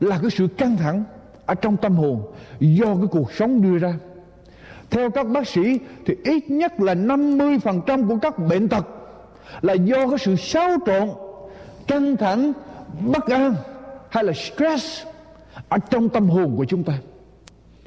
[0.00, 1.04] là cái sự căng thẳng
[1.46, 2.22] ở trong tâm hồn
[2.60, 3.94] do cái cuộc sống đưa ra.
[4.90, 8.86] Theo các bác sĩ, thì ít nhất là 50% của các bệnh tật
[9.62, 11.08] là do cái sự xáo trộn,
[11.86, 12.52] căng thẳng,
[13.00, 13.54] bất an
[14.08, 15.06] hay là stress
[15.68, 16.98] ở trong tâm hồn của chúng ta.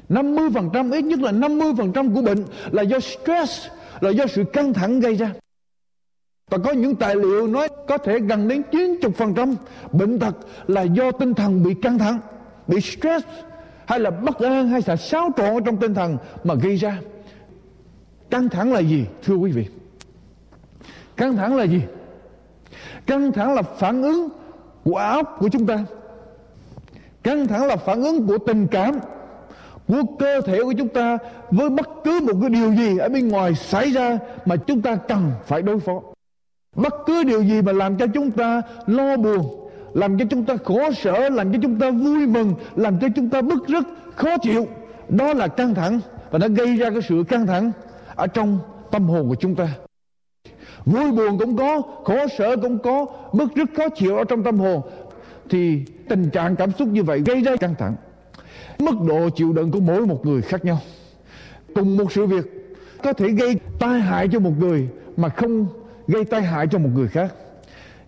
[0.08, 3.66] 50% ít nhất là 50% của bệnh là do stress,
[4.00, 5.32] là do sự căng thẳng gây ra.
[6.50, 9.54] Và có những tài liệu nói có thể gần đến 90%
[9.92, 12.18] bệnh tật là do tinh thần bị căng thẳng,
[12.66, 13.26] bị stress,
[13.86, 16.98] hay là bất an, hay là xáo trộn trong tinh thần mà gây ra.
[18.30, 19.66] Căng thẳng là gì, thưa quý vị?
[21.16, 21.82] Căng thẳng là gì?
[23.06, 24.28] Căng thẳng là phản ứng
[24.84, 25.84] của óc của chúng ta
[27.22, 28.94] căng thẳng là phản ứng của tình cảm,
[29.88, 31.18] của cơ thể của chúng ta
[31.50, 34.96] với bất cứ một cái điều gì ở bên ngoài xảy ra mà chúng ta
[34.96, 36.00] cần phải đối phó.
[36.76, 40.56] Bất cứ điều gì mà làm cho chúng ta lo buồn, làm cho chúng ta
[40.64, 43.84] khổ sở, làm cho chúng ta vui mừng, làm cho chúng ta bức rứt,
[44.16, 44.66] khó chịu,
[45.08, 47.72] đó là căng thẳng và nó gây ra cái sự căng thẳng
[48.14, 48.58] ở trong
[48.90, 49.68] tâm hồn của chúng ta.
[50.84, 54.58] Vui buồn cũng có, khổ sở cũng có, bức rứt, khó chịu ở trong tâm
[54.58, 54.80] hồn
[55.50, 57.96] thì tình trạng cảm xúc như vậy gây ra căng thẳng.
[58.78, 60.78] Mức độ chịu đựng của mỗi một người khác nhau.
[61.74, 62.44] Cùng một sự việc
[63.02, 65.66] có thể gây tai hại cho một người mà không
[66.08, 67.34] gây tai hại cho một người khác.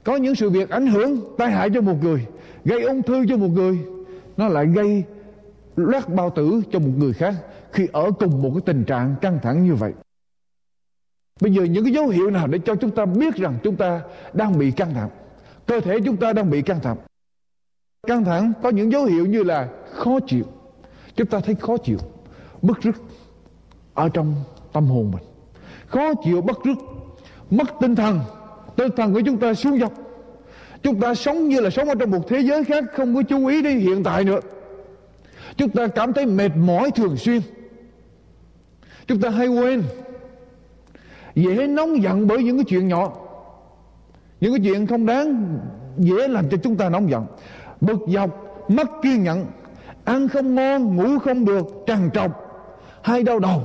[0.04, 2.26] Có những sự việc ảnh hưởng tai hại cho một người,
[2.64, 3.78] gây ung thư cho một người,
[4.36, 5.04] nó lại gây
[5.76, 7.34] loét bao tử cho một người khác
[7.72, 9.92] khi ở cùng một cái tình trạng căng thẳng như vậy.
[11.40, 14.00] Bây giờ những cái dấu hiệu nào để cho chúng ta biết rằng chúng ta
[14.32, 15.10] đang bị căng thẳng?
[15.66, 16.96] Cơ thể chúng ta đang bị căng thẳng
[18.08, 20.44] căng thẳng, có những dấu hiệu như là khó chịu.
[21.16, 21.98] Chúng ta thấy khó chịu
[22.62, 22.94] bức rứt
[23.94, 24.34] ở trong
[24.72, 25.22] tâm hồn mình.
[25.86, 26.76] Khó chịu, bất rứt,
[27.50, 28.20] mất tinh thần.
[28.76, 29.92] Tinh thần của chúng ta xuống dốc.
[30.82, 33.46] Chúng ta sống như là sống ở trong một thế giới khác, không có chú
[33.46, 34.40] ý đến hiện tại nữa.
[35.56, 37.40] Chúng ta cảm thấy mệt mỏi thường xuyên.
[39.06, 39.82] Chúng ta hay quên,
[41.34, 43.12] dễ nóng giận bởi những cái chuyện nhỏ.
[44.40, 45.58] Những cái chuyện không đáng,
[45.98, 47.26] dễ làm cho chúng ta nóng giận
[47.82, 48.30] bực dọc,
[48.68, 49.46] mất kiên nhẫn.
[50.04, 52.30] Ăn không ngon, ngủ không được, trằn trọc.
[53.02, 53.62] Hay đau đầu.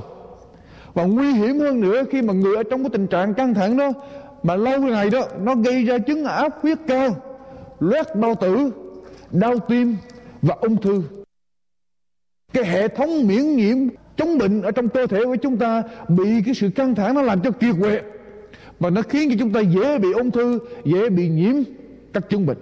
[0.94, 3.76] Và nguy hiểm hơn nữa khi mà người ở trong cái tình trạng căng thẳng
[3.76, 3.92] đó,
[4.42, 7.10] mà lâu ngày đó, nó gây ra chứng áp huyết cao
[7.80, 8.70] loét bao tử,
[9.30, 9.96] đau tim
[10.42, 11.02] và ung thư.
[12.52, 13.76] Cái hệ thống miễn nhiễm
[14.16, 17.22] chống bệnh ở trong cơ thể của chúng ta bị cái sự căng thẳng nó
[17.22, 18.00] làm cho kiệt quệ
[18.80, 21.54] và nó khiến cho chúng ta dễ bị ung thư, dễ bị nhiễm
[22.12, 22.58] các chứng bệnh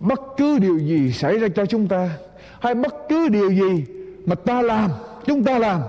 [0.00, 2.10] bất cứ điều gì xảy ra cho chúng ta,
[2.60, 3.84] hay bất cứ điều gì
[4.26, 4.90] mà ta làm,
[5.26, 5.80] chúng ta làm,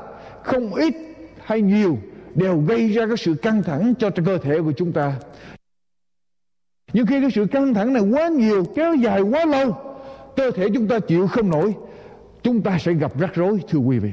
[0.44, 0.94] không ít
[1.44, 1.98] hay nhiều
[2.36, 5.14] đều gây ra cái sự căng thẳng cho cơ thể của chúng ta.
[6.94, 9.78] Nhưng khi cái sự căng thẳng này quá nhiều, kéo dài quá lâu,
[10.36, 11.76] cơ thể chúng ta chịu không nổi,
[12.44, 14.12] chúng ta sẽ gặp rắc rối, thưa quý vị.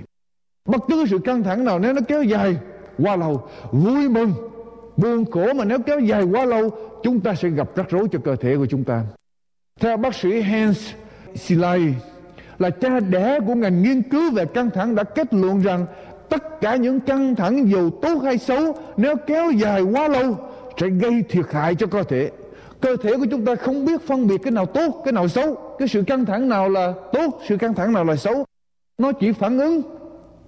[0.66, 2.56] Bất cứ sự căng thẳng nào, nếu nó kéo dài
[2.98, 4.32] quá lâu, vui mừng,
[4.96, 6.70] buồn khổ mà nếu kéo dài quá lâu,
[7.02, 9.04] chúng ta sẽ gặp rắc rối cho cơ thể của chúng ta
[9.80, 10.78] theo bác sĩ Hans
[11.34, 11.94] Silai
[12.58, 15.86] là cha đẻ của ngành nghiên cứu về căng thẳng đã kết luận rằng
[16.28, 20.38] tất cả những căng thẳng dù tốt hay xấu, nếu kéo dài quá lâu,
[20.80, 22.30] sẽ gây thiệt hại cho cơ thể.
[22.80, 25.54] Cơ thể của chúng ta không biết phân biệt cái nào tốt, cái nào xấu.
[25.78, 28.44] Cái sự căng thẳng nào là tốt, sự căng thẳng nào là xấu,
[28.98, 29.82] nó chỉ phản ứng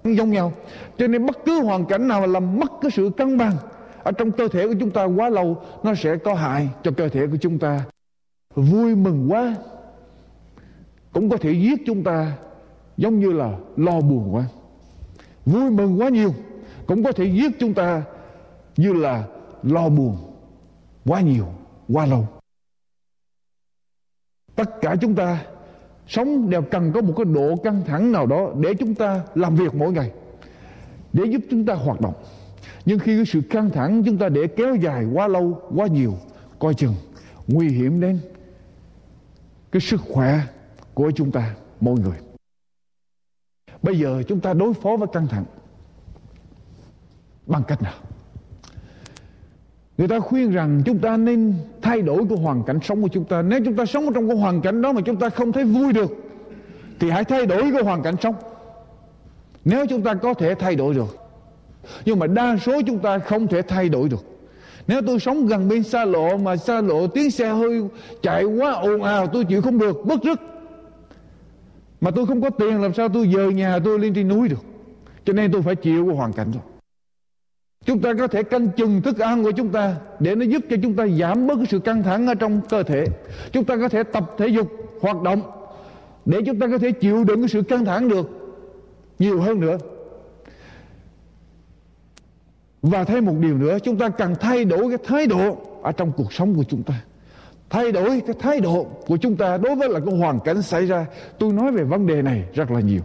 [0.05, 0.53] giống nhau.
[0.99, 3.53] Cho nên bất cứ hoàn cảnh nào làm mất cái sự cân bằng
[4.03, 7.09] ở trong cơ thể của chúng ta quá lâu, nó sẽ có hại cho cơ
[7.09, 7.81] thể của chúng ta
[8.61, 9.57] vui mừng quá,
[11.13, 12.37] cũng có thể giết chúng ta
[12.97, 14.45] giống như là lo buồn quá.
[15.47, 16.35] Vui mừng quá nhiều,
[16.87, 18.03] cũng có thể giết chúng ta
[18.77, 19.25] như là
[19.63, 20.17] lo buồn
[21.05, 21.47] quá nhiều,
[21.89, 22.27] quá lâu.
[24.55, 25.45] Tất cả chúng ta
[26.09, 29.57] sống đều cần có một cái độ căng thẳng nào đó để chúng ta làm
[29.57, 30.13] việc mỗi ngày,
[31.13, 32.15] để giúp chúng ta hoạt động.
[32.85, 36.15] Nhưng khi cái sự căng thẳng chúng ta để kéo dài quá lâu, quá nhiều,
[36.59, 36.95] coi chừng
[37.47, 38.19] nguy hiểm đến
[39.73, 40.41] cái sức khỏe
[40.95, 42.17] của chúng ta mỗi người
[43.83, 45.45] bây giờ chúng ta đối phó với căng thẳng
[47.47, 47.95] bằng cách nào
[49.99, 53.25] Người ta khuyên rằng chúng ta nên thay đổi cái hoàn cảnh sống của chúng
[53.25, 53.43] ta.
[53.43, 55.93] Nếu chúng ta sống trong cái hoàn cảnh đó mà chúng ta không thấy vui
[55.93, 56.11] được,
[57.01, 58.35] thì hãy thay đổi cái hoàn cảnh sống.
[59.65, 61.17] Nếu chúng ta có thể thay đổi được.
[62.05, 64.38] Nhưng mà đa số chúng ta không thể thay đổi được.
[64.89, 67.83] Nếu tôi sống gần bên xa lộ mà xa lộ tiếng xe hơi
[68.23, 70.41] chạy quá ồn ào tôi chịu không được, bức rứt.
[72.01, 74.65] Mà tôi không có tiền làm sao tôi dời nhà tôi lên trên núi được.
[75.25, 76.63] Cho nên tôi phải chịu cái hoàn cảnh rồi
[77.85, 80.77] Chúng ta có thể canh chừng thức ăn của chúng ta để nó giúp cho
[80.83, 83.05] chúng ta giảm bớt cái sự căng thẳng ở trong cơ thể.
[83.53, 84.69] Chúng ta có thể tập thể dục,
[85.01, 85.43] hoạt động
[86.25, 88.31] để chúng ta có thể chịu đựng cái sự căng thẳng được
[89.19, 89.79] nhiều hơn nữa.
[92.83, 96.13] Và thêm một điều nữa, chúng ta cần thay đổi cái thái độ ở trong
[96.17, 96.95] cuộc sống của chúng ta.
[97.71, 100.87] Thay đổi cái thái độ của chúng ta đối với là cái hoàn cảnh xảy
[100.87, 101.07] ra.
[101.39, 103.01] Tôi nói về vấn đề này rất là nhiều.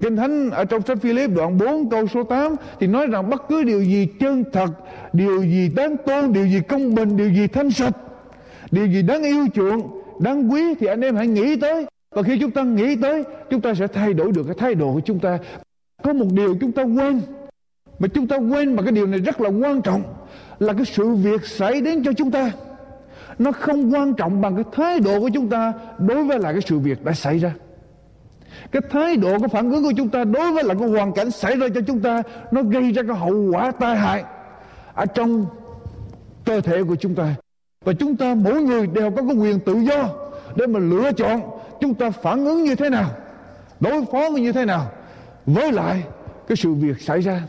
[0.00, 3.42] Kinh Thánh ở trong sách Philip đoạn 4 câu số 8 thì nói rằng bất
[3.48, 4.70] cứ điều gì chân thật,
[5.12, 7.96] điều gì đáng tôn, điều gì công bình, điều gì thanh sạch,
[8.70, 11.86] điều gì đáng yêu chuộng, đáng quý thì anh em hãy nghĩ tới.
[12.10, 14.92] Và khi chúng ta nghĩ tới, chúng ta sẽ thay đổi được cái thái độ
[14.94, 15.38] của chúng ta.
[16.02, 17.20] Có một điều chúng ta quên,
[17.98, 20.02] mà chúng ta quên mà cái điều này rất là quan trọng
[20.58, 22.50] là cái sự việc xảy đến cho chúng ta.
[23.38, 26.62] Nó không quan trọng bằng cái thái độ của chúng ta đối với lại cái
[26.66, 27.54] sự việc đã xảy ra.
[28.72, 31.30] Cái thái độ cái phản ứng của chúng ta đối với lại cái hoàn cảnh
[31.30, 34.24] xảy ra cho chúng ta nó gây ra cái hậu quả tai hại
[34.94, 35.46] ở trong
[36.44, 37.34] cơ thể của chúng ta.
[37.84, 40.08] Và chúng ta mỗi người đều có cái quyền tự do
[40.56, 41.40] để mà lựa chọn
[41.80, 43.10] chúng ta phản ứng như thế nào
[43.80, 44.90] đối phó với như thế nào
[45.46, 46.04] với lại,
[46.48, 47.42] cái sự việc xảy ra,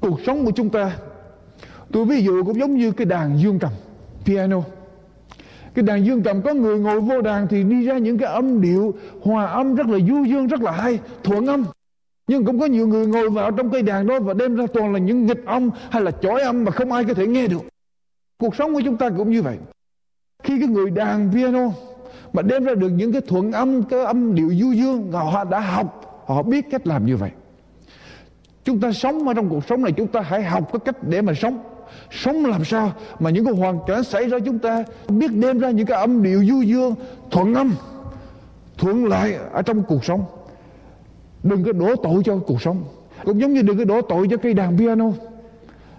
[0.00, 0.96] cuộc sống của chúng ta,
[1.92, 3.72] tôi ví dụ cũng giống như cái đàn dương cầm,
[4.24, 4.62] piano.
[5.74, 8.60] Cái đàn dương cầm có người ngồi vô đàn thì đi ra những cái âm
[8.60, 11.64] điệu, hòa âm rất là du dương, rất là hay, thuận âm.
[12.28, 14.92] Nhưng cũng có nhiều người ngồi vào trong cây đàn đó và đem ra toàn
[14.92, 17.62] là những nghịch âm hay là chói âm mà không ai có thể nghe được.
[18.38, 19.58] Cuộc sống của chúng ta cũng như vậy.
[20.42, 21.70] Khi cái người đàn piano
[22.32, 25.60] mà đem ra được những cái thuận âm, cái âm điệu du dương họ đã
[25.60, 27.30] học họ biết cách làm như vậy.
[28.64, 31.22] Chúng ta sống ở trong cuộc sống này, chúng ta hãy học cái cách để
[31.22, 31.58] mà sống.
[32.10, 35.70] Sống làm sao mà những cái hoàn cảnh xảy ra chúng ta biết đem ra
[35.70, 36.94] những cái âm điệu du dương,
[37.30, 37.74] thuận âm,
[38.78, 40.24] thuận lại ở trong cuộc sống.
[41.42, 42.84] Đừng có đổ tội cho cuộc sống.
[43.24, 45.10] Cũng giống như đừng có đổ tội cho cây đàn piano.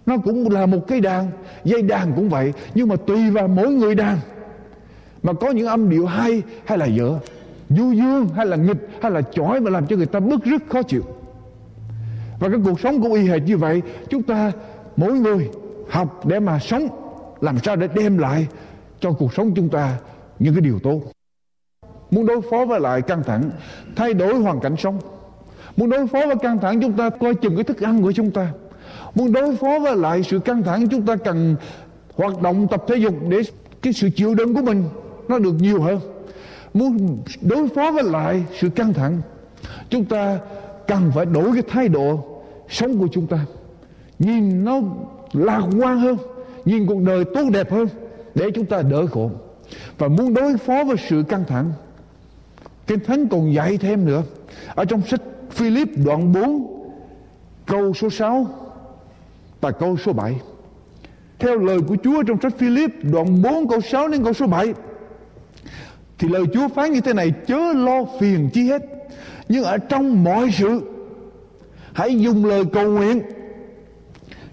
[0.06, 1.32] Nó cũng là một cây đàn,
[1.64, 2.54] dây đàn cũng vậy.
[2.76, 4.18] Nhưng mà tùy vào mỗi người đàn.
[5.24, 7.20] Mà có những âm điệu hay hay là dở
[7.70, 10.62] du dương hay là nghịch hay là chói mà làm cho người ta bức rất
[10.70, 11.04] khó chịu.
[12.40, 14.52] Và cái cuộc sống cũng y hệt như vậy, chúng ta
[14.98, 15.50] mỗi người
[15.90, 16.88] học để mà sống,
[17.42, 18.48] làm sao để đem lại
[19.00, 19.98] cho cuộc sống chúng ta
[20.40, 21.02] những cái điều tốt.
[22.12, 23.52] Muốn đối phó với lại căng thẳng,
[23.96, 25.00] thay đổi hoàn cảnh sống.
[25.78, 28.32] Muốn đối phó với căng thẳng, chúng ta coi chừng cái thức ăn của chúng
[28.32, 28.52] ta.
[29.16, 31.56] Muốn đối phó với lại sự căng thẳng, chúng ta cần
[32.16, 33.42] hoạt động tập thể dục để
[33.82, 34.84] cái sự chịu đựng của mình
[35.28, 36.00] nó được nhiều hơn
[36.74, 39.22] muốn đối phó với lại sự căng thẳng,
[39.90, 40.40] chúng ta
[40.88, 42.26] cần phải đổi cái thái độ
[42.70, 43.46] sống của chúng ta.
[44.20, 44.80] Nhìn nó
[45.34, 46.18] lạc quan hơn,
[46.66, 47.88] nhìn cuộc đời tốt đẹp hơn
[48.36, 49.32] để chúng ta đỡ khổ.
[49.98, 51.72] Và muốn đối phó với sự căng thẳng,
[52.88, 54.24] Kinh Thánh còn dạy thêm nữa.
[54.76, 56.80] Ở trong sách Philip đoạn 4
[57.66, 58.48] câu số 6
[59.62, 60.40] và câu số 7
[61.40, 64.74] theo lời của Chúa trong sách Philip đoạn 4 câu 6 đến câu số 7
[66.20, 68.82] thì lời Chúa phán như thế này, chớ lo phiền chi hết
[69.50, 70.82] nhưng ở trong mọi sự,
[71.94, 73.22] hãy dùng lời cầu nguyện,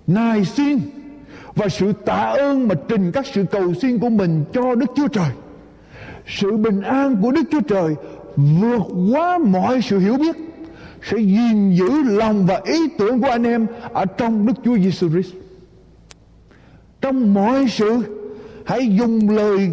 [0.06, 0.80] nài xin
[1.54, 5.08] và sự tạ ơn mà trình các sự cầu xin của mình cho Đức Chúa
[5.08, 5.30] Trời.
[6.26, 7.94] Sự bình an của Đức Chúa Trời
[8.36, 10.36] vượt quá mọi sự hiểu biết,
[11.02, 15.08] sẽ gìn giữ lòng và ý tưởng của anh em ở trong Đức Chúa Giêsu
[15.08, 15.34] Christ.
[17.00, 18.02] Trong mọi sự,
[18.64, 19.72] hãy dùng lời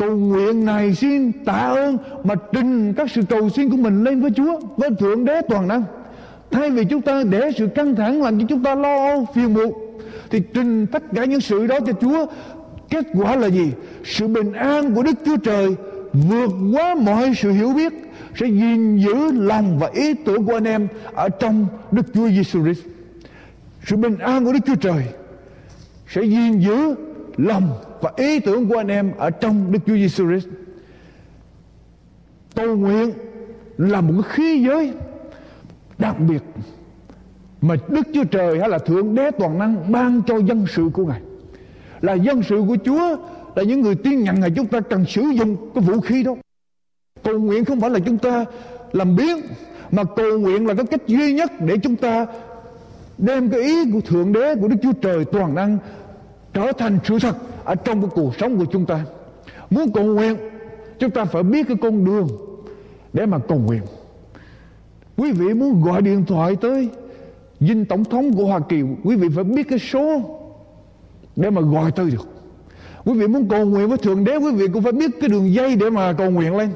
[0.00, 4.20] cầu nguyện này xin tạ ơn mà trình các sự cầu xin của mình lên
[4.20, 5.84] với Chúa, với Thượng Đế toàn năng.
[6.50, 9.54] Thay vì chúng ta để sự căng thẳng làm cho chúng ta lo âu, phiền
[9.54, 9.72] muộn,
[10.30, 12.26] thì trình tất cả những sự đó cho Chúa.
[12.90, 13.72] Kết quả là gì?
[14.04, 15.76] Sự bình an của Đức Chúa Trời
[16.12, 17.92] vượt quá mọi sự hiểu biết,
[18.40, 22.62] sẽ gìn giữ lòng và ý tưởng của anh em ở trong Đức Chúa Giêsu
[22.62, 22.82] Christ.
[23.86, 25.04] Sự bình an của Đức Chúa Trời
[26.08, 26.94] sẽ gìn giữ
[27.36, 27.70] lòng
[28.00, 30.48] và ý tưởng của anh em ở trong Đức Chúa Giêsu Christ,
[32.54, 33.12] cầu nguyện
[33.78, 34.92] là một cái khí giới
[35.98, 36.42] đặc biệt
[37.60, 41.06] mà Đức Chúa Trời hay là Thượng Đế toàn năng ban cho dân sự của
[41.06, 41.20] Ngài.
[42.00, 43.16] Là dân sự của Chúa,
[43.56, 46.34] là những người tin nhận Ngài, chúng ta cần sử dụng cái vũ khí đó.
[47.22, 48.44] Cầu nguyện không phải là chúng ta
[48.92, 49.40] làm biến
[49.90, 52.26] mà cầu nguyện là cái cách duy nhất để chúng ta
[53.18, 55.78] đem cái ý của Thượng Đế, của Đức Chúa Trời toàn năng
[56.52, 59.04] trở thành sự thật ở trong cái cuộc sống của chúng ta.
[59.70, 60.36] Muốn cầu nguyện,
[60.98, 62.28] chúng ta phải biết cái con đường
[63.12, 63.82] để mà cầu nguyện.
[65.16, 66.88] Quý vị muốn gọi điện thoại tới
[67.60, 70.20] dinh tổng thống của Hoa Kỳ, quý vị phải biết cái số
[71.36, 72.28] để mà gọi tới được.
[73.04, 75.54] Quý vị muốn cầu nguyện với thượng đế, quý vị cũng phải biết cái đường
[75.54, 76.70] dây để mà cầu nguyện lên.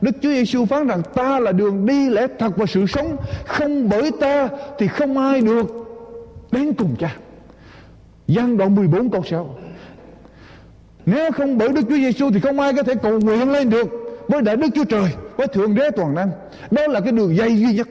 [0.00, 3.16] Đức Chúa Giêsu phán rằng, ta là đường đi, lẽ thật và sự sống.
[3.46, 5.66] Không bởi ta thì không ai được
[6.52, 7.16] đến cùng cha.
[8.28, 9.54] Giang đoạn 14 câu 6
[11.10, 13.88] nếu không bởi Đức Chúa Giêsu thì không ai có thể cầu nguyện lên được
[14.28, 16.30] với đại Đức Chúa Trời, với Thượng Đế toàn năng.
[16.70, 17.88] Đó là cái đường dây duy nhất.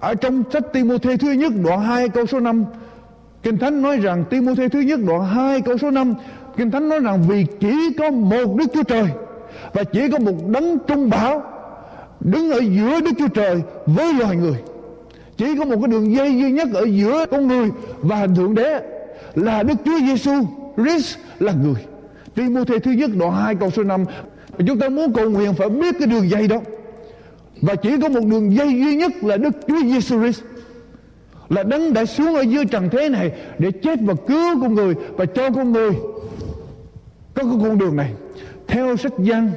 [0.00, 2.64] Ở trong sách Timothée thứ nhất, đoạn 2 câu số 5
[3.42, 6.14] Kinh Thánh nói rằng Timothée thứ nhất, đoạn 2 câu số 5
[6.56, 9.06] Kinh Thánh nói rằng vì chỉ có một Đức Chúa Trời
[9.72, 11.42] Và chỉ có một đấng trung bảo
[12.20, 14.56] Đứng ở giữa Đức Chúa Trời với loài người.
[15.36, 17.70] Chỉ có một cái đường dây duy nhất ở giữa con người
[18.02, 18.80] và Thượng Đế
[19.34, 20.32] Là Đức Chúa Giêsu
[20.76, 21.86] Christ là người.
[22.34, 24.04] Timothée thứ nhất đoạn 2 câu số 5
[24.66, 26.60] chúng ta muốn cầu nguyện phải biết cái đường dây đó.
[27.60, 30.42] Và chỉ có một đường dây duy nhất là Đức Chúa Giêsu Christ.
[31.48, 34.94] Là đấng đã xuống ở dưới trần thế này để chết và cứu con người
[35.16, 35.90] và cho con người
[37.34, 38.12] có cái con đường này.
[38.66, 39.50] Theo sách Giăng,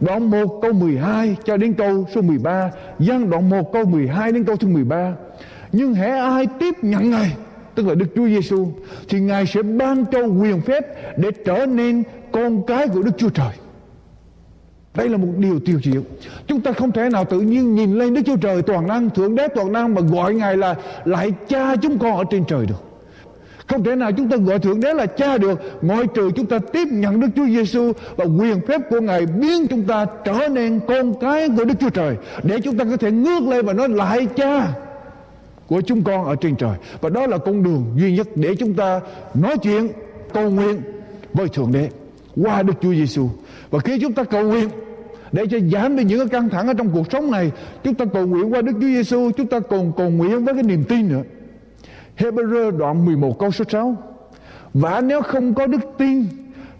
[0.00, 4.44] đoạn 1 câu 12 cho đến câu số 13 Giăng đoạn 1 câu 12 đến
[4.44, 5.12] câu số 13
[5.72, 7.36] nhưng hễ ai tiếp nhận Ngài
[7.74, 8.68] tức là Đức Chúa Giêsu
[9.08, 10.86] thì Ngài sẽ ban cho quyền phép
[11.18, 12.02] để trở nên
[12.32, 13.52] con cái của Đức Chúa Trời.
[14.94, 16.02] Đây là một điều tiêu diệu.
[16.46, 19.34] Chúng ta không thể nào tự nhiên nhìn lên Đức Chúa Trời toàn năng, Thượng
[19.34, 22.82] đế toàn năng mà gọi Ngài là, Lại cha chúng con ở trên trời được.
[23.66, 26.58] Không thể nào chúng ta gọi Thượng đế là cha được, Ngoại trừ chúng ta
[26.58, 30.80] tiếp nhận Đức Chúa Giêsu Và quyền phép của Ngài biến chúng ta trở nên
[30.88, 33.88] con cái của Đức Chúa Trời, Để chúng ta có thể ngước lên và nói,
[33.88, 34.68] lại cha
[35.72, 36.76] của chúng con ở trên trời.
[37.00, 39.00] Và đó là con đường duy nhất để chúng ta
[39.34, 39.88] nói chuyện,
[40.32, 40.80] cầu nguyện
[41.32, 41.88] với Thượng Đế,
[42.36, 43.28] qua Đức Chúa Giêsu
[43.70, 44.68] và khi chúng ta cầu nguyện
[45.32, 47.50] để cho giảm đi những cái căng thẳng ở trong cuộc sống này,
[47.84, 50.62] chúng ta cầu nguyện qua Đức Chúa Giêsu chúng ta còn cầu nguyện với cái
[50.62, 51.22] niềm tin nữa.
[52.18, 53.96] Hebrew đoạn 11 câu số 6
[54.74, 56.24] và nếu không có đức tin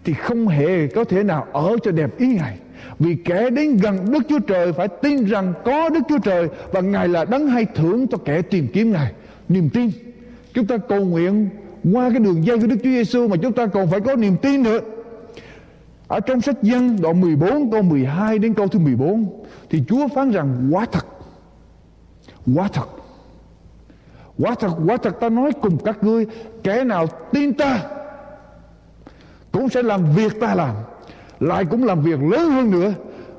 [0.03, 2.57] thì không hề có thể nào ở cho đẹp ý Ngài
[3.03, 6.81] vì kẻ đến gần Đức Chúa Trời phải tin rằng có Đức Chúa Trời và
[6.81, 9.11] Ngài là đấng hay thưởng cho kẻ tìm kiếm Ngài
[9.49, 9.89] niềm tin
[10.53, 11.49] chúng ta cầu nguyện
[11.93, 14.37] qua cái đường dây của Đức Chúa Giêsu mà chúng ta còn phải có niềm
[14.41, 14.79] tin nữa
[16.07, 20.31] ở trong sách dân đoạn 14 câu 12 đến câu thứ 14 thì Chúa phán
[20.31, 21.05] rằng quá thật.
[22.55, 22.87] Quá thật.
[24.37, 26.25] Quá thật, quá thật ta nói cùng các ngươi
[26.63, 27.81] kẻ nào tin ta
[29.51, 30.75] cũng sẽ làm việc ta làm
[31.43, 32.93] lại cũng làm việc lớn hơn nữa,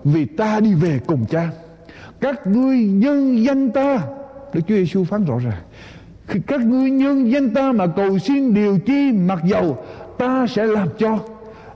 [0.05, 1.51] vì ta đi về cùng cha.
[2.21, 4.01] Các ngươi nhân danh ta.
[4.53, 5.63] Đức Chúa Giêsu phán rõ ràng.
[6.27, 9.85] Khi các ngươi nhân danh ta mà cầu xin điều chi mặc dầu,
[10.19, 11.19] ta sẽ làm cho,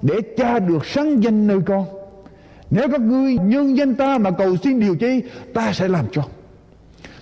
[0.02, 1.84] để cha được sáng danh nơi con.
[2.70, 5.22] Nếu các ngươi nhân danh ta mà cầu xin điều chi,
[5.54, 6.22] ta sẽ làm cho.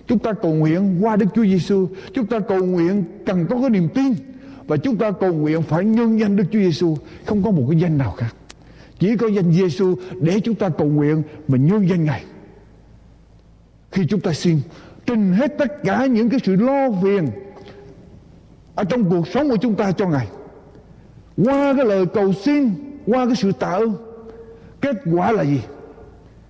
[0.07, 3.71] Chúng ta cầu nguyện qua Đức Chúa Giêsu chúng ta cầu nguyện cần có cái
[3.71, 4.13] niềm tin.
[4.67, 6.97] Và chúng ta cầu nguyện phải nhân danh Đức Chúa Giêsu
[7.27, 8.35] không có một cái danh nào khác
[8.99, 12.25] chỉ có danh Giêsu để chúng ta cầu nguyện và nhân danh Ngài.
[13.91, 14.61] Khi chúng ta xin,
[15.07, 17.31] trình hết tất cả những cái sự lo phiền
[18.75, 20.29] ở trong cuộc sống của chúng ta cho ngài.
[21.37, 22.75] Qua cái lời cầu xin,
[23.07, 23.95] qua cái sự tạ ơn,
[24.81, 25.61] kết quả là gì?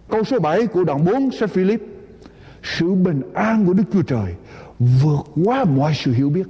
[0.08, 1.82] Câu số 7 của đoạn 4 sách Philip,
[2.62, 4.34] sự bình an của Đức Chúa Trời
[4.78, 6.46] vượt quá mọi sự hiểu biết.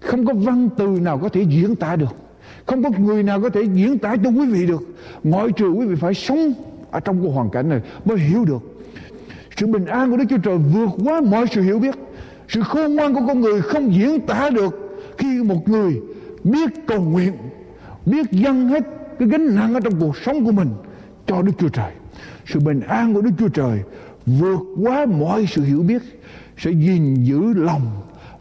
[0.00, 2.16] Không có văn từ nào có thể diễn tả được
[2.66, 4.82] không có người nào có thể diễn tả cho quý vị được.
[5.24, 6.52] Ngoại trừ quý vị phải sống
[6.90, 8.62] ở trong cái hoàn cảnh này mới hiểu được.
[9.56, 11.94] Sự bình an của Đức Chúa Trời vượt quá mọi sự hiểu biết.
[12.48, 16.00] Sự khôn ngoan của con người không diễn tả được khi một người
[16.44, 17.32] biết cầu nguyện,
[18.06, 18.84] biết dâng hết
[19.18, 20.68] cái gánh nặng ở trong cuộc sống của mình
[21.26, 21.92] cho Đức Chúa Trời.
[22.46, 23.80] Sự bình an của Đức Chúa Trời
[24.26, 26.02] vượt quá mọi sự hiểu biết,
[26.58, 27.82] sẽ gìn giữ lòng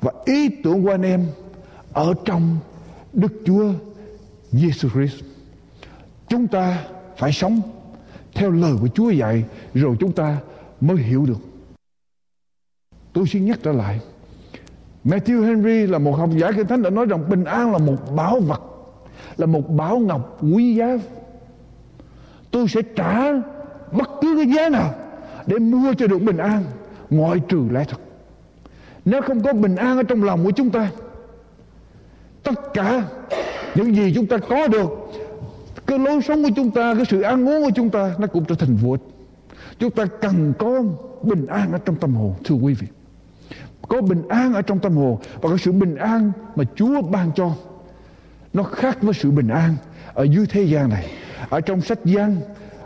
[0.01, 1.25] và ý tưởng của anh em
[1.93, 2.57] ở trong
[3.13, 3.73] Đức Chúa
[4.53, 5.23] Jesus Christ.
[6.27, 6.83] Chúng ta
[7.17, 7.61] phải sống
[8.33, 9.43] theo lời của Chúa dạy
[9.73, 10.37] rồi chúng ta
[10.81, 11.39] mới hiểu được.
[13.13, 13.99] Tôi xin nhắc trở lại.
[15.05, 18.15] Matthew Henry là một học giả kinh thánh đã nói rằng bình an là một
[18.15, 18.61] bảo vật,
[19.37, 20.97] là một bảo ngọc quý giá.
[22.51, 23.31] Tôi sẽ trả
[23.91, 24.93] bất cứ cái giá nào
[25.47, 26.63] để mua cho được bình an
[27.09, 27.99] ngoại trừ lẽ thật.
[29.05, 30.91] Nếu không có bình an ở trong lòng của chúng ta,
[32.43, 33.03] tất cả
[33.75, 34.89] những gì chúng ta có được,
[35.87, 38.45] cái lối sống của chúng ta, cái sự ăn uống của chúng ta, nó cũng
[38.45, 39.01] trở thành vô ích
[39.79, 40.83] chúng ta cần có
[41.21, 42.87] bình an ở trong tâm hồn, thưa quý vị.
[43.87, 47.31] Có bình an ở trong tâm hồn và cái sự bình an mà Chúa ban
[47.35, 47.51] cho,
[48.53, 49.75] nó khác với sự bình an
[50.13, 51.05] ở dưới thế gian này.
[51.49, 52.41] Ở trong sách Giăng,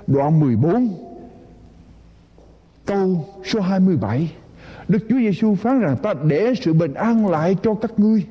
[0.07, 0.93] đoạn 14
[2.85, 4.31] câu số 27
[4.87, 8.25] Đức Chúa Giêsu phán rằng, ta để sự bình an lại cho các ngươi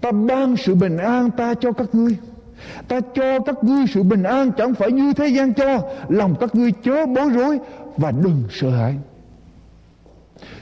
[0.00, 2.16] ta ban sự bình an ta cho các ngươi.
[2.88, 5.80] Ta cho các ngươi sự bình an chẳng phải như thế gian cho.
[6.08, 7.58] Lòng các ngươi chớ bối rối
[7.96, 8.94] và đừng sợ hãi.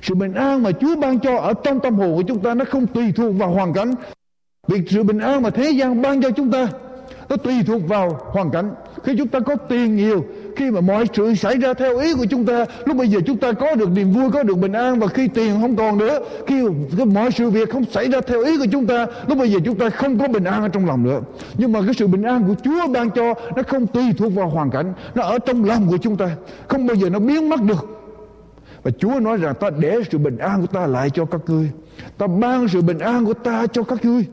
[0.03, 2.65] Sự bình an mà Chúa ban cho ở trong tâm hồn của chúng ta nó
[2.65, 3.95] không tùy thuộc vào hoàn cảnh.
[4.67, 6.69] Vì sự bình an mà thế gian ban cho chúng ta,
[7.29, 8.75] nó tùy thuộc vào hoàn cảnh.
[9.03, 10.25] Khi chúng ta có tiền nhiều
[10.57, 13.37] khi mà mọi sự xảy ra theo ý của chúng ta, lúc bây giờ chúng
[13.37, 16.19] ta có được niềm vui, có được bình an và khi tiền không còn nữa,
[16.47, 16.65] khi
[17.07, 19.79] mọi sự việc không xảy ra theo ý của chúng ta, lúc bây giờ chúng
[19.79, 21.21] ta không có bình an ở trong lòng nữa.
[21.59, 24.49] Nhưng mà cái sự bình an của Chúa ban cho nó không tùy thuộc vào
[24.49, 26.37] hoàn cảnh, nó ở trong lòng của chúng ta,
[26.69, 27.87] không bao giờ nó biến mất được.
[28.83, 31.71] Và Chúa nói rằng ta để sự bình an của ta lại cho các ngươi,
[32.19, 34.27] ta ban sự bình an của ta cho các ngươi,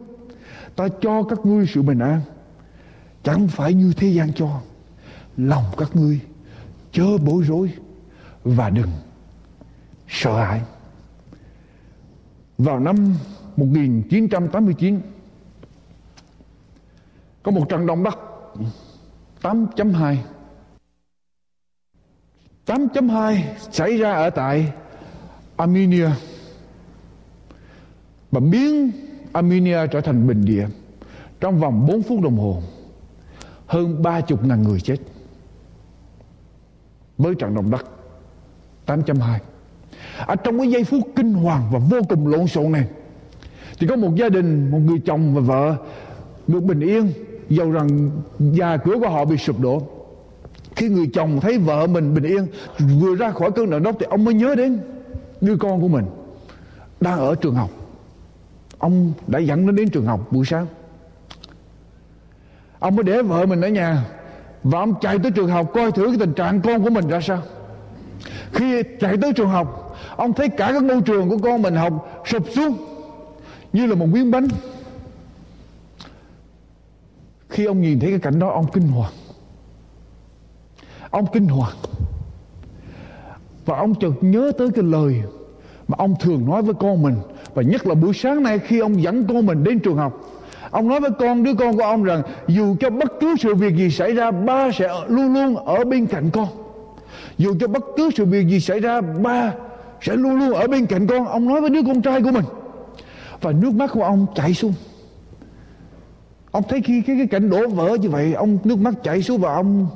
[0.75, 2.21] ta cho các ngươi sự bình an.
[3.23, 4.47] Chẳng phải như thế gian cho
[5.47, 6.19] lòng các ngươi,
[6.91, 7.73] chớ bối rối
[8.43, 8.91] và đừng
[10.07, 10.61] sợ hãi.
[12.57, 13.15] Vào năm
[13.57, 15.01] 1989
[17.43, 18.19] có một trận động đất
[19.41, 20.17] 8.2
[22.65, 24.73] 8.2 xảy ra ở tại
[25.57, 26.09] Armenia.
[28.31, 28.91] Và biến
[29.33, 30.67] Armenia trở thành bình địa
[31.39, 32.61] trong vòng 4 phút đồng hồ,
[33.67, 34.97] hơn ba chục ngàn người chết
[37.21, 37.85] với trận động đất
[38.85, 39.39] 8.2
[40.25, 42.87] ở trong cái giây phút kinh hoàng và vô cùng lộn xộn này,
[43.79, 45.75] thì có một gia đình, một người chồng và vợ
[46.47, 47.11] được bình yên,
[47.49, 49.81] dầu rằng nhà cửa của họ bị sụp đổ.
[50.75, 52.47] Khi người chồng thấy vợ mình bình yên,
[53.01, 54.79] vừa ra khỏi cơn động đất thì ông mới nhớ đến
[55.41, 56.05] đứa con của mình
[57.01, 57.69] đang ở trường học.
[58.77, 60.65] Ông đã dẫn nó đến trường học buổi sáng.
[62.79, 64.05] Ông mới để vợ mình ở nhà
[64.63, 67.21] và ông chạy tới trường học coi thử cái tình trạng con của mình ra
[67.21, 67.41] sao.
[68.51, 72.23] Khi chạy tới trường học, ông thấy cả cái ngôi trường của con mình học
[72.25, 72.77] sụp xuống,
[73.73, 74.47] như là một miếng bánh.
[77.49, 79.11] Khi ông nhìn thấy cái cảnh đó, ông kinh hoàng.
[81.09, 81.75] Ông kinh hoàng.
[83.65, 85.21] Và ông chợt nhớ tới cái lời
[85.87, 87.15] mà ông thường nói với con mình.
[87.53, 90.30] Và nhất là buổi sáng nay khi ông dẫn con mình đến trường học
[90.71, 93.75] Ông nói với con đứa con của ông rằng dù cho bất cứ sự việc
[93.75, 96.47] gì xảy ra ba sẽ luôn luôn ở bên cạnh con.
[97.37, 99.53] Dù cho bất cứ sự việc gì xảy ra ba
[100.01, 101.27] sẽ luôn luôn ở bên cạnh con.
[101.27, 102.45] Ông nói với đứa con trai của mình.
[103.41, 104.73] Và nước mắt của ông chảy xuống.
[106.51, 109.41] Ông thấy khi cái, cái cảnh đổ vỡ như vậy Ông nước mắt chảy xuống
[109.41, 109.87] và ông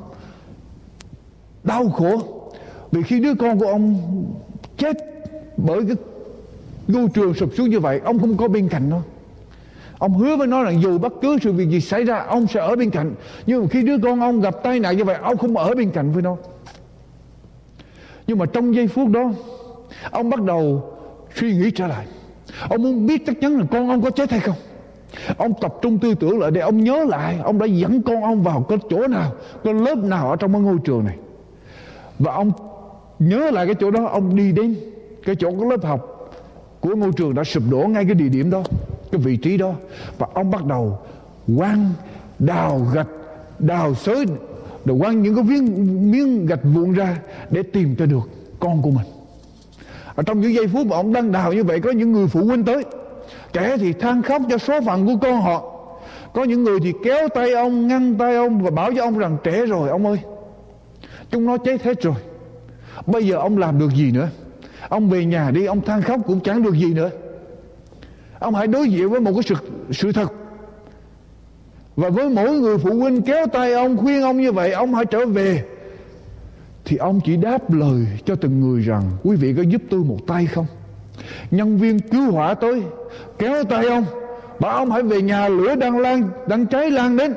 [1.64, 2.22] Đau khổ
[2.92, 3.98] Vì khi đứa con của ông
[4.78, 4.98] Chết
[5.58, 5.96] bởi cái
[6.88, 9.02] ngôi trường sụp xuống như vậy Ông không có bên cạnh nó
[10.06, 12.60] Ông hứa với nó rằng dù bất cứ sự việc gì xảy ra, Ông sẽ
[12.60, 13.16] ở bên cạnh.
[13.46, 15.92] Nhưng mà khi đứa con ông gặp tai nạn như vậy, Ông không ở bên
[15.92, 16.36] cạnh với nó.
[18.28, 19.32] Nhưng mà trong giây phút đó,
[20.12, 20.94] Ông bắt đầu
[21.36, 22.06] suy nghĩ trở lại.
[22.70, 24.56] Ông muốn biết chắc chắn là con ông có chết hay không.
[25.38, 28.44] Ông tập trung tư tưởng lại để ông nhớ lại Ông đã dẫn con ông
[28.44, 29.32] vào cái chỗ nào,
[29.64, 31.18] Cái lớp nào ở trong cái ngôi trường này.
[32.20, 32.52] Và ông
[33.20, 34.76] nhớ lại cái chỗ đó, Ông đi đến
[35.26, 36.32] cái chỗ, cái lớp học
[36.80, 38.64] của ngôi trường đã sụp đổ ngay cái địa điểm đó
[39.16, 39.74] cái vị trí đó.
[40.18, 41.00] Và ông bắt đầu
[41.58, 41.90] quăng
[42.40, 43.08] đào gạch,
[43.60, 44.26] đào xới
[44.86, 47.18] rồi quăng những cái miếng miếng gạch vụn ra
[47.50, 49.06] để tìm cho được con của mình.
[50.16, 52.46] Ở trong những giây phút mà ông đang đào như vậy, có những người phụ
[52.46, 52.84] huynh tới.
[53.54, 55.72] Trẻ thì than khóc cho số phận của con họ.
[56.34, 59.38] Có những người thì kéo tay ông, ngăn tay ông và bảo cho ông rằng,
[59.44, 60.20] trẻ rồi, ông ơi,
[61.32, 62.16] chúng nó chết hết rồi.
[63.06, 64.28] Bây giờ ông làm được gì nữa?
[64.90, 67.10] Ông về nhà đi, ông than khóc cũng chẳng được gì nữa
[68.46, 69.56] ông hãy đối diện với một cái sự
[69.92, 70.34] sự thật.
[71.96, 75.06] Và với mỗi người phụ huynh kéo tay ông, khuyên ông như vậy, ông hãy
[75.06, 75.64] trở về.
[76.86, 80.18] Thì ông chỉ đáp lời cho từng người rằng, quý vị có giúp tôi một
[80.28, 80.66] tay không?
[81.52, 82.84] Nhân viên cứu hỏa tới,
[83.40, 84.06] kéo tay ông,
[84.60, 87.36] bảo ông hãy về nhà, lửa đang lan, đang cháy lan đến.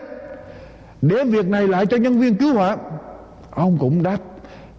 [1.02, 2.76] Để việc này lại cho nhân viên cứu hỏa.
[3.50, 4.18] Ông cũng đáp,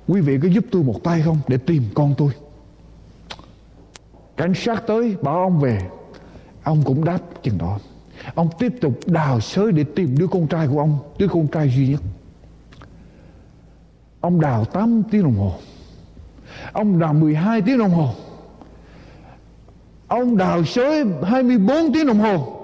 [0.07, 1.37] quý vị có giúp tôi một tay không?
[1.47, 2.31] Để tìm con tôi.
[4.37, 5.79] Cảnh sát tới, bảo ông về
[6.63, 7.79] ông cũng đáp chừng đó.
[8.35, 11.69] Ông tiếp tục đào sới để tìm đứa con trai của ông, đứa con trai
[11.75, 12.01] duy nhất.
[14.21, 15.53] Ông đào 8 tiếng đồng hồ.
[16.73, 18.09] Ông đào 12 tiếng đồng hồ.
[20.07, 22.55] Ông đào sới 24 tiếng đồng hồ.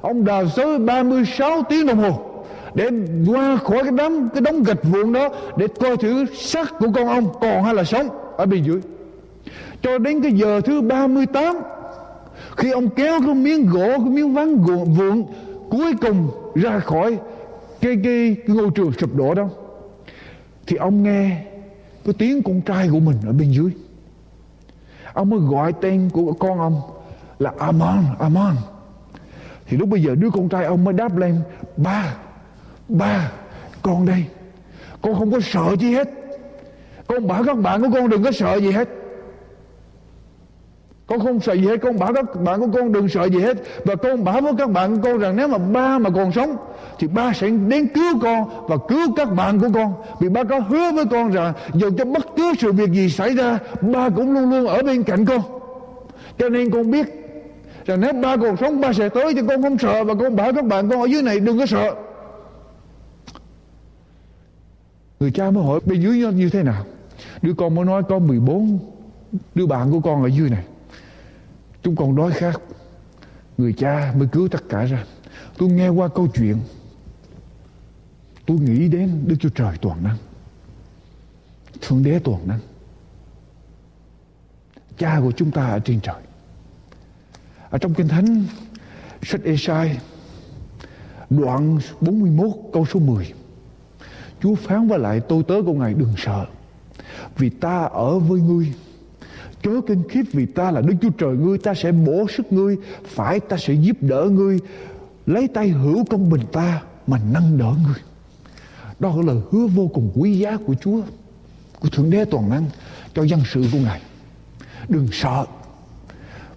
[0.00, 2.44] Ông đào sới 36 tiếng đồng hồ.
[2.74, 2.90] Để
[3.26, 7.08] qua khỏi cái đám, cái đống gạch vụn đó, để coi thử xác của con
[7.08, 8.80] ông còn hay là sống ở bên dưới.
[9.82, 11.56] Cho đến cái giờ thứ 38
[12.56, 15.24] khi ông kéo cái miếng gỗ cái miếng ván vụn
[15.70, 17.18] cuối cùng ra khỏi
[17.80, 19.48] cái, cái, cái ngôi trường sụp đổ đó
[20.66, 21.44] thì ông nghe
[22.04, 23.70] cái tiếng con trai của mình ở bên dưới.
[25.12, 26.80] Ông mới gọi tên của con ông
[27.38, 28.56] là Aman Aman.
[29.66, 31.40] Thì lúc bây giờ đứa con trai ông mới đáp lên
[31.76, 32.14] ba
[32.88, 33.32] ba
[33.82, 34.24] con đây
[35.02, 36.10] con không có sợ chi hết.
[37.06, 38.88] Con bảo các bạn của con đừng có sợ gì hết
[41.12, 43.56] con không sợ gì hết, con bảo các bạn của con đừng sợ gì hết.
[43.84, 46.56] Và con bảo với các bạn của con rằng nếu mà ba mà còn sống,
[46.98, 49.94] thì ba sẽ đến cứu con và cứu các bạn của con.
[50.20, 53.34] Vì ba có hứa với con rằng dù cho bất cứ sự việc gì xảy
[53.34, 55.40] ra, ba cũng luôn luôn ở bên cạnh con.
[56.38, 57.06] Cho nên con biết
[57.86, 60.04] rằng nếu ba còn sống, ba sẽ tới cho con, không sợ.
[60.04, 61.94] Và con bảo các bạn con ở dưới này đừng có sợ.
[65.20, 66.84] Người cha mới hỏi bên dưới như thế nào?
[67.42, 68.78] Đứa con mới nói, có 14
[69.54, 70.64] đứa bạn của con ở dưới này
[71.82, 72.60] chúng con đói khát.
[73.58, 75.04] Người cha mới cứu tất cả ra.
[75.58, 76.56] Tôi nghe qua câu chuyện.
[78.46, 80.16] Tôi nghĩ đến đức chúa trời toàn năng.
[81.80, 82.60] Thượng đế toàn năng.
[84.98, 86.22] Cha của chúng ta ở trên trời.
[87.70, 88.44] Ở trong kinh thánh,
[89.22, 89.98] sách Esai,
[91.30, 93.32] đoạn 41 câu số 10
[94.42, 96.46] Chúa phán với lại tôi tớ của Ngài đừng sợ,
[97.36, 98.72] vì ta ở với ngươi
[99.62, 102.76] chớ kinh khiếp vì ta là Đức Chúa Trời ngươi, ta sẽ bổ sức ngươi,
[103.04, 104.58] phải ta sẽ giúp đỡ ngươi.
[105.26, 107.98] Lấy tay hữu công bình ta mà nâng đỡ ngươi.
[108.98, 111.00] Đó là lời hứa vô cùng quý giá của Chúa,
[111.80, 112.64] của Thượng Đế toàn năng,
[113.14, 114.00] cho dân sự của Ngài.
[114.88, 115.46] Đừng sợ,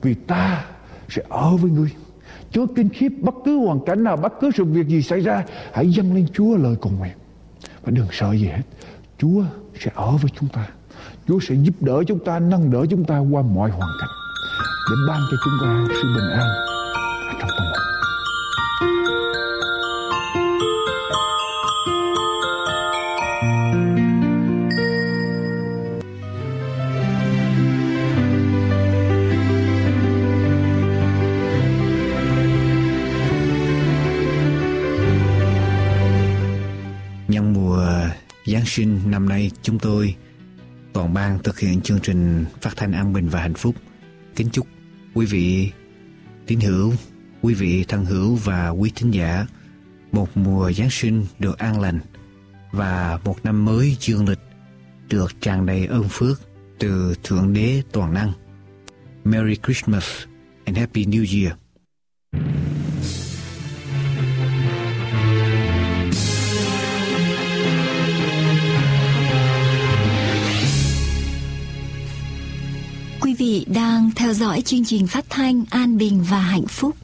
[0.02, 0.66] vì ta
[1.10, 1.90] sẽ ở với ngươi.
[2.52, 5.46] Chớ kinh khiếp bất cứ hoàn cảnh nào, bất cứ sự việc gì xảy ra,
[5.74, 7.14] hãy dâng lên Chúa lời cầu nguyện.
[7.84, 8.64] Và đừng sợ gì hết,
[9.18, 9.44] Chúa
[9.80, 10.68] sẽ ở với chúng ta.
[11.28, 14.10] Chúa sẽ giúp đỡ chúng ta, nâng đỡ chúng ta qua mọi hoàn cảnh
[14.90, 16.48] để ban cho chúng ta sự bình an
[17.40, 17.82] trong tâm hồn.
[37.28, 37.86] Nhân mùa
[38.46, 40.16] Giáng sinh năm nay chúng tôi
[40.96, 43.76] toàn ban thực hiện chương trình phát thanh an bình và hạnh phúc.
[44.36, 44.68] Kính chúc
[45.14, 45.72] quý vị
[46.48, 46.94] tín hữu,
[47.42, 49.48] quý vị thân hữu và quý thính giả
[50.12, 52.00] một mùa Giáng sinh được an lành
[52.72, 54.40] và một năm mới dương lịch
[55.10, 56.42] được tràn đầy ơn phước
[56.80, 58.32] từ Thượng Đế Toàn Năng.
[59.24, 60.06] Merry Christmas
[60.66, 61.58] and Happy New Year.
[73.66, 76.96] Vị đang theo dõi chương trình phát thanh An Bình và Hạnh Phúc.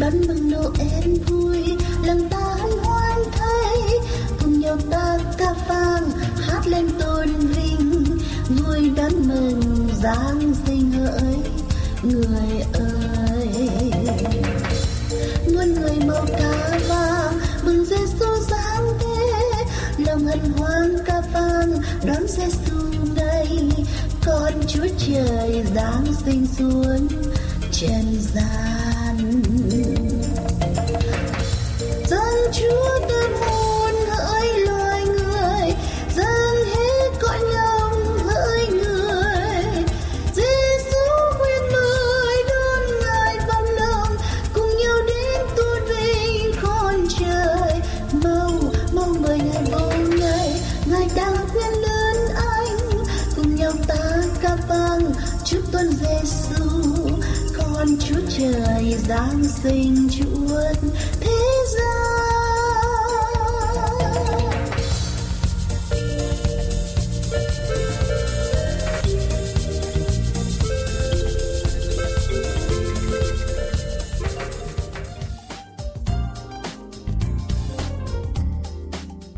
[0.00, 1.58] đón mừng Noel vui
[2.04, 3.76] lòng ta hân hoan thay
[4.40, 8.04] cùng nhau ta ca vang, hát lên tôn vinh
[8.48, 11.36] vui đón mừng giáng sinh hỡi
[12.02, 12.47] người
[22.04, 23.48] đón Giêsu đây.
[24.26, 27.08] Con Chúa trời giáng sinh xuống
[27.72, 29.42] trần gian.
[32.08, 33.47] Dân Chúa tâm
[59.62, 61.30] sinh chuốt thế
[61.74, 62.08] gian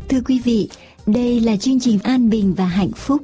[0.09, 0.69] Thưa quý vị,
[1.05, 3.21] đây là chương trình An Bình và Hạnh Phúc.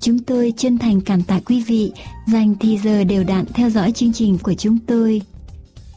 [0.00, 1.92] Chúng tôi chân thành cảm tạ quý vị
[2.26, 5.22] dành thì giờ đều đặn theo dõi chương trình của chúng tôi.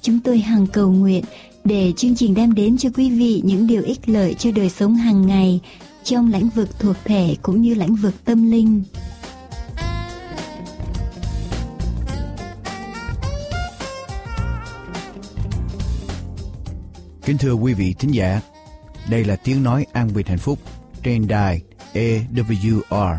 [0.06, 1.24] Chúng tôi hằng cầu nguyện
[1.64, 4.96] để chương trình đem đến cho quý vị những điều ích lợi cho đời sống
[4.96, 5.60] hàng ngày
[6.04, 8.84] trong lĩnh vực thuộc thể cũng như lĩnh vực tâm linh.
[17.26, 18.42] Kính thưa quý vị thính giả,
[19.10, 20.60] đây là tiếng nói an bình hạnh phúc
[21.04, 21.62] trên đài
[21.94, 23.18] AWR.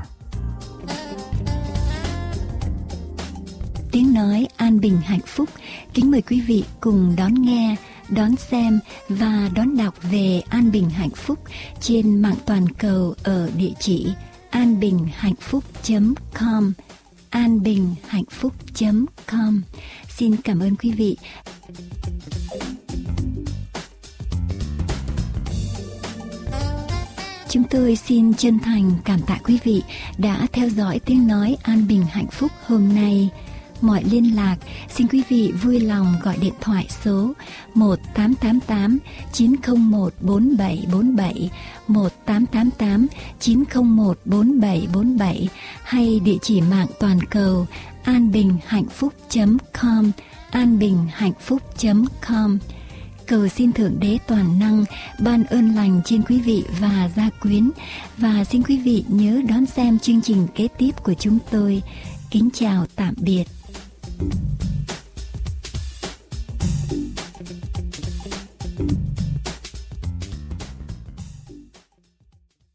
[3.96, 5.48] Tiếng nói an bình hạnh phúc,
[5.94, 7.76] kính mời quý vị cùng đón nghe,
[8.08, 11.38] đón xem và đón đọc về an bình hạnh phúc
[11.80, 14.06] trên mạng toàn cầu ở địa chỉ
[14.50, 16.72] anbinhhạnhphúc.com
[17.30, 19.62] anbinhhạnhphúc.com
[20.08, 21.16] Xin cảm ơn quý vị.
[27.48, 29.82] Chúng tôi xin chân thành cảm tạ quý vị
[30.18, 33.30] đã theo dõi tiếng nói an bình hạnh phúc hôm nay.
[33.80, 34.56] Mọi liên lạc.
[34.88, 37.32] Xin quý vị vui lòng gọi điện thoại số
[37.74, 38.98] 1888
[39.32, 41.50] 901 4747
[41.88, 43.06] 1888
[43.40, 45.48] 901 4747
[45.82, 47.66] hay địa chỉ mạng toàn cầu
[48.04, 50.10] anbinhhạnhphúc.com
[50.50, 52.58] anbinhhạnhphúc.com
[53.26, 54.84] cầu xin thượng đế toàn năng
[55.18, 57.70] ban ơn lành trên quý vị và gia quyến.
[58.16, 61.82] Và xin quý vị nhớ đón xem chương trình kế tiếp của chúng tôi.
[62.30, 63.44] Kính chào tạm biệt.
[64.18, 64.75] Thank you.